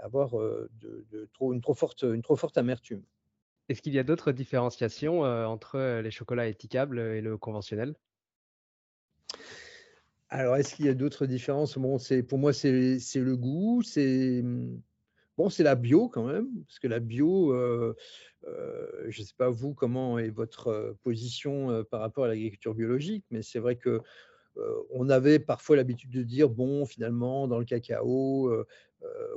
[0.00, 0.32] avoir,
[0.80, 3.02] de trop une trop forte une trop forte amertume.
[3.68, 7.94] Est-ce qu'il y a d'autres différenciations, entre, les chocolats étiquables, et le conventionnel?
[10.30, 11.78] Alors, est-ce qu'il y a d'autres différences?
[11.78, 11.96] Bon,
[12.28, 12.70] pour moi, c'est
[13.16, 14.82] le goût, c'est, mmh,
[15.38, 17.96] bon, la bio quand même, parce que la bio, heu
[18.46, 22.74] heu, je ne sais pas vous, comment est votre, heu, position, par rapport à l'agriculture
[22.74, 24.00] biologique, mais c'est vrai que,
[24.90, 28.52] on avait parfois l'habitude de dire: «Bon, finalement, dans le cacao,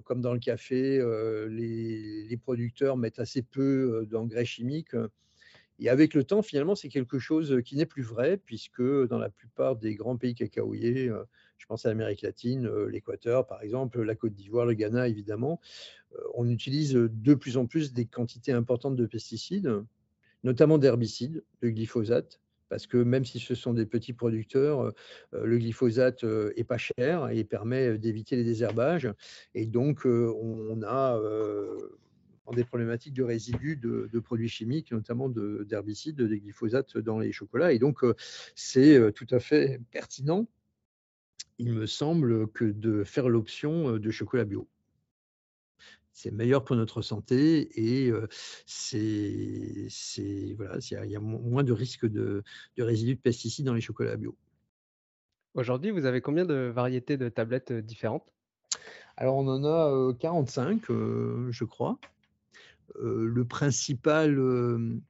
[0.05, 0.99] comme dans le café,
[1.49, 4.95] les producteurs mettent assez peu, d'engrais chimiques»,
[5.79, 9.29] et avec le temps, finalement, c'est quelque chose, qui n'est plus vrai puisque dans la
[9.29, 11.11] plupart des grands pays cacaoyers,
[11.57, 15.59] je pense à l'Amérique latine, l'Équateur, par exemple, la Côte d'Ivoire, le Ghana, évidemment,
[16.35, 19.71] on utilise, de plus en plus des quantités importantes de pesticides,
[20.43, 24.93] notamment d'herbicides, de glyphosate, parce que même si ce sont des petits producteurs,
[25.33, 26.23] le glyphosate,
[26.55, 29.11] est pas cher et permet, d'éviter les désherbages.
[29.55, 31.19] Et donc on a,
[32.53, 37.31] des problématiques de résidus de de produits chimiques, notamment de d'herbicides, des glyphosates dans les
[37.31, 38.15] chocolats et donc heu,
[38.55, 40.47] c'est, heu, tout à fait pertinent,
[41.59, 44.67] il me semble, que de faire l'option, heu, de chocolat bio.
[46.13, 47.69] C'est meilleur pour notre santé
[48.05, 48.11] et
[48.65, 49.87] c'est
[50.57, 52.43] voilà, il y a moins de risques de
[52.77, 54.35] de résidus de pesticides dans les chocolats bio.
[55.55, 58.31] Aujourd'hui, vous avez combien de variétés de tablettes, différentes?
[59.17, 61.99] Alors on en a, heu, 45, heu, je crois.
[62.99, 65.01] Heu, le principal, hem,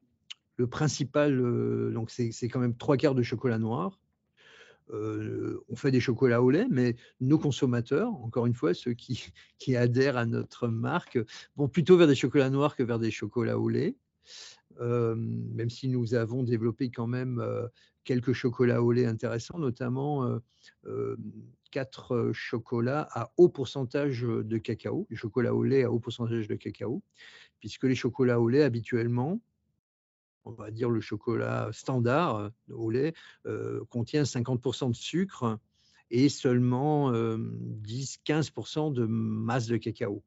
[0.57, 3.99] le principal, heu, donc c'est quand même 3/4 de chocolat noir.
[5.69, 9.75] On fait des chocolats au lait, mais nos consommateurs, encore une fois, ceux qui qui
[9.75, 11.19] adhèrent à notre marque,
[11.55, 13.95] vont plutôt vers des chocolats noirs que vers des chocolats au lait.
[14.79, 17.43] Même si nous avons développé quand même,
[18.03, 20.39] quelques chocolats au lait intéressants, notamment,
[21.71, 25.99] 4, heu, chocolats à haut pourcentage, heu, de cacao, du chocolat au lait à haut
[25.99, 27.01] pourcentage de cacao,
[27.59, 29.39] puisque les chocolats au lait habituellement,
[30.43, 33.13] on va dire le chocolat standard, heu, au lait,
[33.89, 35.59] contient 50% de sucre
[36.09, 40.23] et seulement, hem, 10-15% de masse de cacao.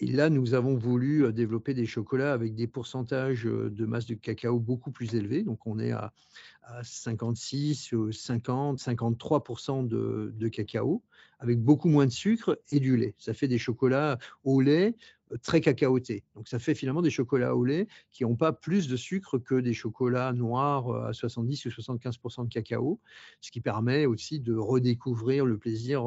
[0.00, 4.06] Et là, nous avons voulu, heu, développer des chocolats avec des pourcentages, heu, de masse
[4.06, 5.42] de cacao beaucoup plus élevés.
[5.42, 6.12] Donc on est à
[6.62, 9.42] à 56, heu, 50-53
[9.84, 11.02] de de cacao,
[11.38, 13.14] avec beaucoup moins de sucre et du lait.
[13.18, 14.96] Ça fait des chocolats au lait,
[15.32, 16.24] heu, très cacaotés.
[16.34, 19.56] Donc ça fait finalement des chocolats au lait qui ont pas plus de sucre que
[19.60, 23.00] des chocolats noirs, à 70 ou 75 de cacao,
[23.40, 26.04] ce qui permet aussi de redécouvrir le plaisir,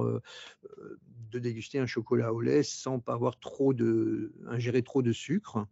[1.33, 5.67] de déguster un chocolat au lait sans pas avoir trop de ingérer trop de sucre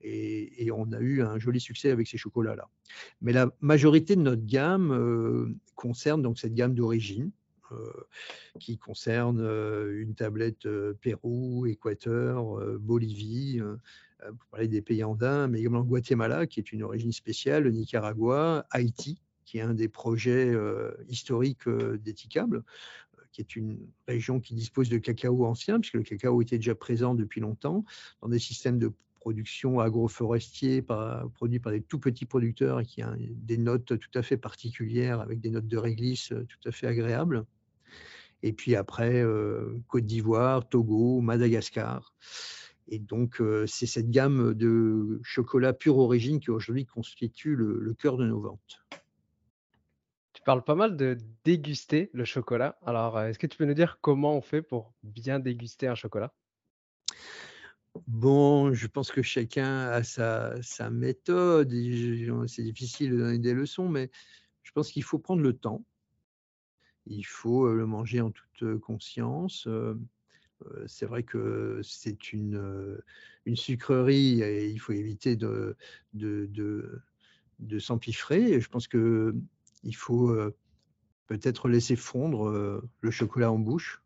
[0.00, 2.68] et on a eu un joli succès avec ces chocolats-là.
[3.20, 7.32] Mais la majorité de notre gamme, heu, concerne donc cette gamme d'origine,
[7.72, 7.92] heu,
[8.58, 10.68] qui concerne, heu, une tablette,
[11.00, 12.44] Pérou, Équateur,
[12.78, 13.60] Bolivie,
[14.20, 18.66] pour parler des pays andins, mais également Guatemala, qui est une origine spéciale, le Nicaragua,
[18.70, 20.54] Haïti, qui est un des projets,
[21.08, 22.64] historiques, heu, d'Etikab, heu,
[23.32, 27.14] qui est une région qui dispose de cacao ancien, puisque le cacao était déjà présent
[27.14, 27.84] depuis longtemps,
[28.22, 33.02] dans des systèmes de production agroforestiers par produits par des tout petits producteurs et qui
[33.02, 36.72] a des notes tout à fait particulières avec des notes de réglisse, heu, tout à
[36.72, 37.44] fait agréables
[38.42, 42.14] et puis après, heu, Côte d'Ivoire, Togo, Madagascar
[42.90, 48.16] et donc heu, c'est cette gamme de chocolat pure origine qui aujourd'hui constitue le cœur
[48.16, 48.80] de nos ventes.
[50.38, 52.78] Tu parles pas mal de déguster le chocolat.
[52.86, 55.96] Alors, heu, est-ce que tu peux nous dire comment on fait pour bien déguster un
[55.96, 56.32] chocolat?
[58.06, 61.72] Bon, je pense que chacun a sa, méthode.
[62.46, 64.12] C'est difficile de donner des leçons, mais
[64.62, 65.84] je pense qu'il faut prendre le temps.
[67.06, 69.66] Il faut le manger en toute conscience.
[70.86, 72.96] C'est vrai que c'est une,
[73.44, 75.76] une sucrerie et il faut éviter de,
[76.14, 77.02] de, de,
[77.58, 78.60] de s'empiffrer.
[78.60, 78.86] Je pense
[79.80, 80.36] qu'il faut
[81.26, 84.02] peut-être laisser fondre le chocolat en bouche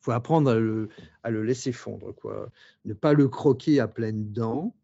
[0.00, 2.14] il faut apprendre à le, laisser fondre.
[2.14, 2.50] Quoi.
[2.86, 4.74] Ne pas le croquer à pleines dents,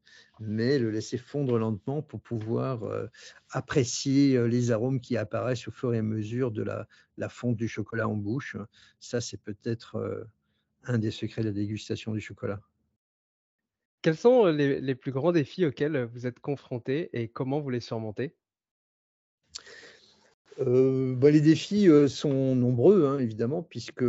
[0.40, 3.06] mais le laisser fondre lentement pour pouvoir euh,
[3.50, 6.86] apprécier euh, les arômes qui apparaissent au fur et à mesure de la,
[7.30, 8.58] fonte du chocolat en bouche.
[9.00, 10.24] Ça, c'est peut-être euh,
[10.84, 12.60] un des secrets de la dégustation du chocolat.
[14.02, 18.36] Quels sont les, plus grands défis auxquels vous êtes confrontés et comment vous les surmontez?
[20.58, 24.04] Bah, les défis sont nombreux, hein, évidemment, puisque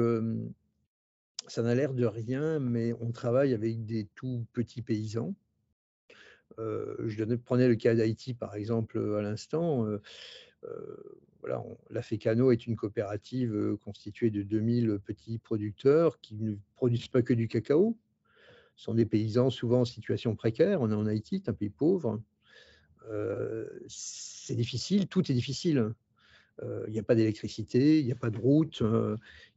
[1.47, 5.33] ça n'a l'air de rien, mais on travaille avec des tout petits paysans.
[6.59, 9.85] Euh, je prenais le cas d'Haïti, par exemple, à l'instant.
[9.85, 10.01] Euh,
[10.65, 10.97] euh,
[11.39, 17.21] voilà, la FECANO est une coopérative constituée de 2000 petits producteurs qui ne produisent pas
[17.21, 17.97] que du cacao.
[18.75, 20.81] Ce sont des paysans souvent en situation précaire.
[20.81, 22.21] On est en Haïti, c'est un pays pauvre.
[23.87, 25.93] c'est difficile, tout est difficile.
[26.87, 28.81] Il n'y a pas d'électricité, il n'y a pas de route,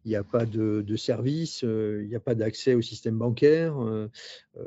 [0.05, 3.77] il n'y a pas de, de service, il n'y a pas d'accès au système bancaire.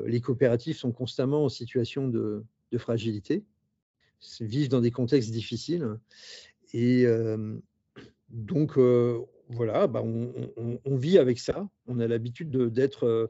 [0.05, 2.43] les coopératives sont constamment en situation de,
[2.77, 3.43] fragilité,
[4.41, 5.87] vivent dans des contextes difficiles.
[6.73, 7.05] Et
[8.29, 8.79] donc,
[9.49, 11.69] voilà, bah, on, vit avec ça.
[11.85, 13.29] On a l'habitude d'être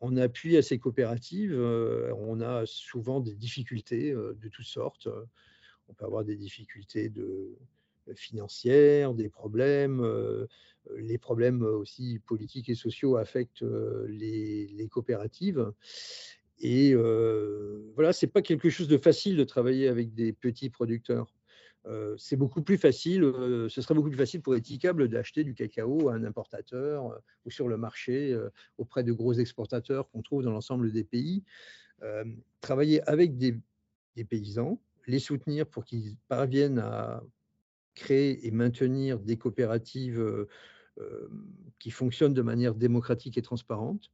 [0.00, 1.54] en appui à ces coopératives.
[1.54, 5.08] on a souvent des difficultés de toutes sortes
[5.88, 7.56] on peut avoir des difficultés euh,
[8.14, 10.00] financières, des problèmes.
[10.00, 10.46] Euh,
[10.96, 15.72] les problèmes aussi politiques et sociaux affectent euh, les, coopératives.
[16.60, 16.94] Et
[17.94, 21.34] voilà, c'est pas quelque chose de facile de travailler avec des petits producteurs.
[22.16, 23.30] c'est beaucoup plus facile,
[23.68, 27.68] ce serait beaucoup plus facile pour Etikable d'acheter du cacao à un importateur ou sur
[27.68, 28.34] le marché
[28.78, 31.44] auprès de gros exportateurs qu'on trouve dans l'ensemble des pays.
[32.62, 33.60] travailler avec des,
[34.24, 37.22] paysans, les soutenir pour qu'ils parviennent à
[37.94, 40.46] créer et maintenir des coopératives
[41.78, 44.10] qui fonctionnent de manière démocratique et transparente.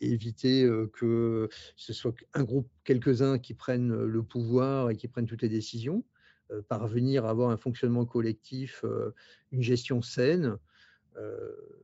[0.00, 5.42] éviter que ce soit un groupe, quelques-uns qui prennent le pouvoir et qui prennent toutes
[5.42, 6.04] les décisions,
[6.68, 8.84] parvenir à avoir un fonctionnement collectif,
[9.50, 10.56] une gestion saine, euh,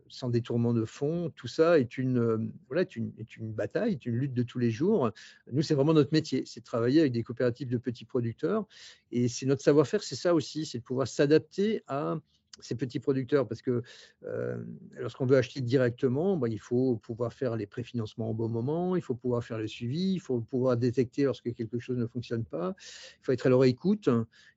[0.09, 1.31] sans détournement de fond.
[1.37, 4.71] Tout ça est une, euh, voilà, est une, bataille, est une lutte de tous les
[4.71, 5.11] jours.
[5.53, 8.67] Nous, c'est vraiment notre métier, c'est de travailler avec des coopératives de petits producteurs.
[9.13, 12.19] Et c'est notre savoir-faire, c'est ça aussi, c'est de pouvoir s'adapter à
[12.61, 13.83] ces petits producteurs, parce que
[14.25, 14.57] euh,
[14.97, 19.03] lorsqu'on veut acheter directement, bah, il faut pouvoir faire les préfinancements au bon moment, il
[19.03, 22.75] faut pouvoir faire le suivi, il faut pouvoir détecter lorsque quelque chose ne fonctionne pas,
[23.21, 24.09] il faut être à leur écoute,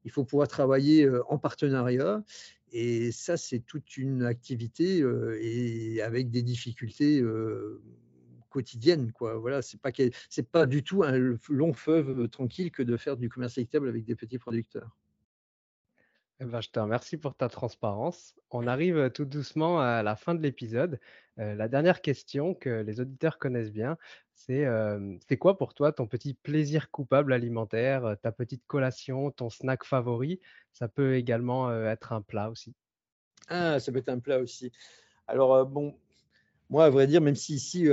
[0.04, 2.24] il faut pouvoir travailler en partenariat,
[2.72, 5.04] et ça, c'est toute une activité
[5.42, 7.22] et avec des difficultés
[8.50, 9.12] quotidiennes.
[9.12, 9.38] Quoi.
[9.38, 9.92] Voilà, c'est pas
[10.30, 11.18] c'est pas du tout un
[11.50, 15.01] long feuve tranquille que de faire du commerce équitable avec des petits producteurs.
[16.44, 18.34] Eh ben, je te remercie pour ta transparence.
[18.50, 21.00] On arrive tout doucement à la fin de l'épisode.
[21.38, 23.96] la dernière question que les auditeurs connaissent bien,
[24.34, 24.66] c'est
[25.28, 30.40] c'est quoi pour toi ton petit plaisir coupable alimentaire, ta petite collation, ton snack favori?
[30.74, 32.74] Ça peut également être un plat aussi.
[33.48, 34.72] Ah, ça peut être un plat aussi.
[35.28, 35.96] Alors, bon,
[36.72, 37.90] moi, à vrai dire, même si ici,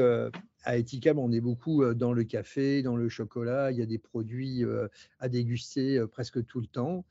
[0.62, 3.99] à Etikam, on est beaucoup dans le café, dans le chocolat, il y a des
[3.99, 4.64] produits
[5.18, 7.05] à déguster presque tout le temps.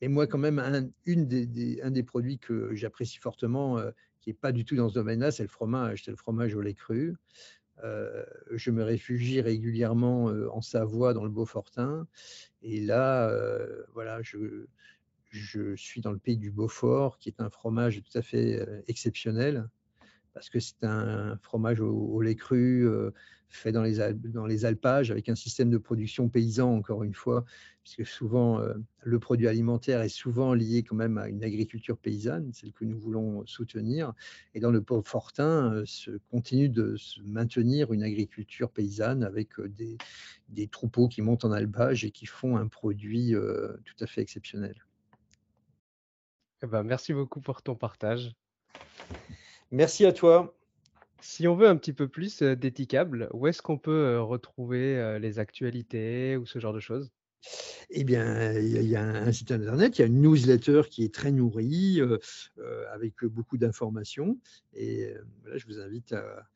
[0.00, 3.80] et moi, quand même, un, une des, produits que j'apprécie fortement,
[4.20, 6.62] qui n'est pas du tout dans ce domaine-là, c'est le fromage, c'est le fromage au
[6.62, 7.14] lait cru.
[7.84, 12.08] je me réfugie régulièrement en Savoie, dans le Beaufortin.
[12.60, 13.32] Et là,
[13.94, 14.20] voilà,
[15.30, 19.68] je suis dans le pays du Beaufort, qui est un fromage tout à fait exceptionnel,
[20.36, 22.86] parce que c'est un fromage au, lait cru,
[23.48, 27.46] fait dans les, dans les alpages, avec un système de production paysan, encore une fois,
[27.82, 28.60] puisque souvent
[29.02, 32.98] le produit alimentaire est souvent lié quand même à une agriculture paysanne, celle que nous
[32.98, 34.12] voulons soutenir.
[34.52, 39.96] Et dans le Beaufortin, se continue de se maintenir une agriculture paysanne avec des,
[40.50, 44.74] des troupeaux qui montent en alpage et qui font un produit tout à fait exceptionnel.
[46.62, 48.34] Eh ben, merci beaucoup pour ton partage.
[49.70, 50.56] Merci à toi.
[51.20, 56.36] Si on veut un petit peu plus d'éthicables, où est-ce qu'on peut retrouver les actualités
[56.36, 57.10] ou ce genre de choses?
[57.90, 61.14] Eh bien, il y, a un site internet, il y a une newsletter qui est
[61.14, 62.00] très nourrie,
[62.92, 64.38] avec beaucoup d'informations.
[64.74, 65.14] Et
[65.46, 66.46] là, je vous invite à,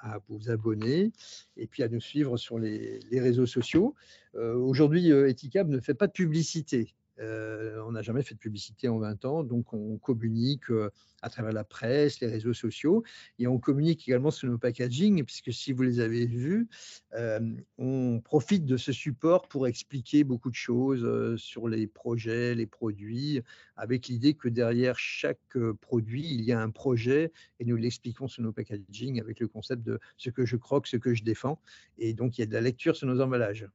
[0.00, 1.12] à vous abonner
[1.56, 3.94] et puis à nous suivre sur les, réseaux sociaux.
[4.34, 6.94] Aujourd'hui, Etikab ne fait pas de publicité.
[7.20, 10.90] Euh, on n'a jamais fait de publicité en 20 ans, donc on communique euh,
[11.22, 13.02] à travers la presse, les réseaux sociaux,
[13.38, 16.68] et on communique également sur nos packaging, puisque si vous les avez vus,
[17.14, 17.40] euh,
[17.78, 23.42] on profite de ce support pour expliquer beaucoup de choses sur les projets, les produits,
[23.76, 28.42] avec l'idée que derrière chaque produit, il y a un projet, et nous l'expliquons sur
[28.42, 31.60] nos packaging avec le concept de ce que je croque, ce que je défends,
[31.98, 33.66] et donc il y a de la lecture sur nos emballages.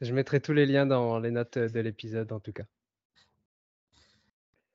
[0.00, 2.64] Je mettrai tous les liens dans les notes de l'épisode en tout cas.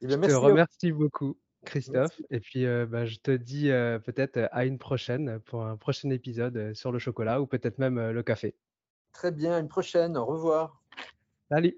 [0.02, 2.20] Eh je te remercie beaucoup, Christophe.
[2.32, 3.68] Et puis, bah, je te dis
[4.04, 8.24] peut-être à une prochaine pour un prochain épisode sur le chocolat ou peut-être même le
[8.24, 8.56] café.
[9.14, 10.18] Très bien, une prochaine.
[10.18, 10.82] Au revoir.
[11.50, 11.78] Salut.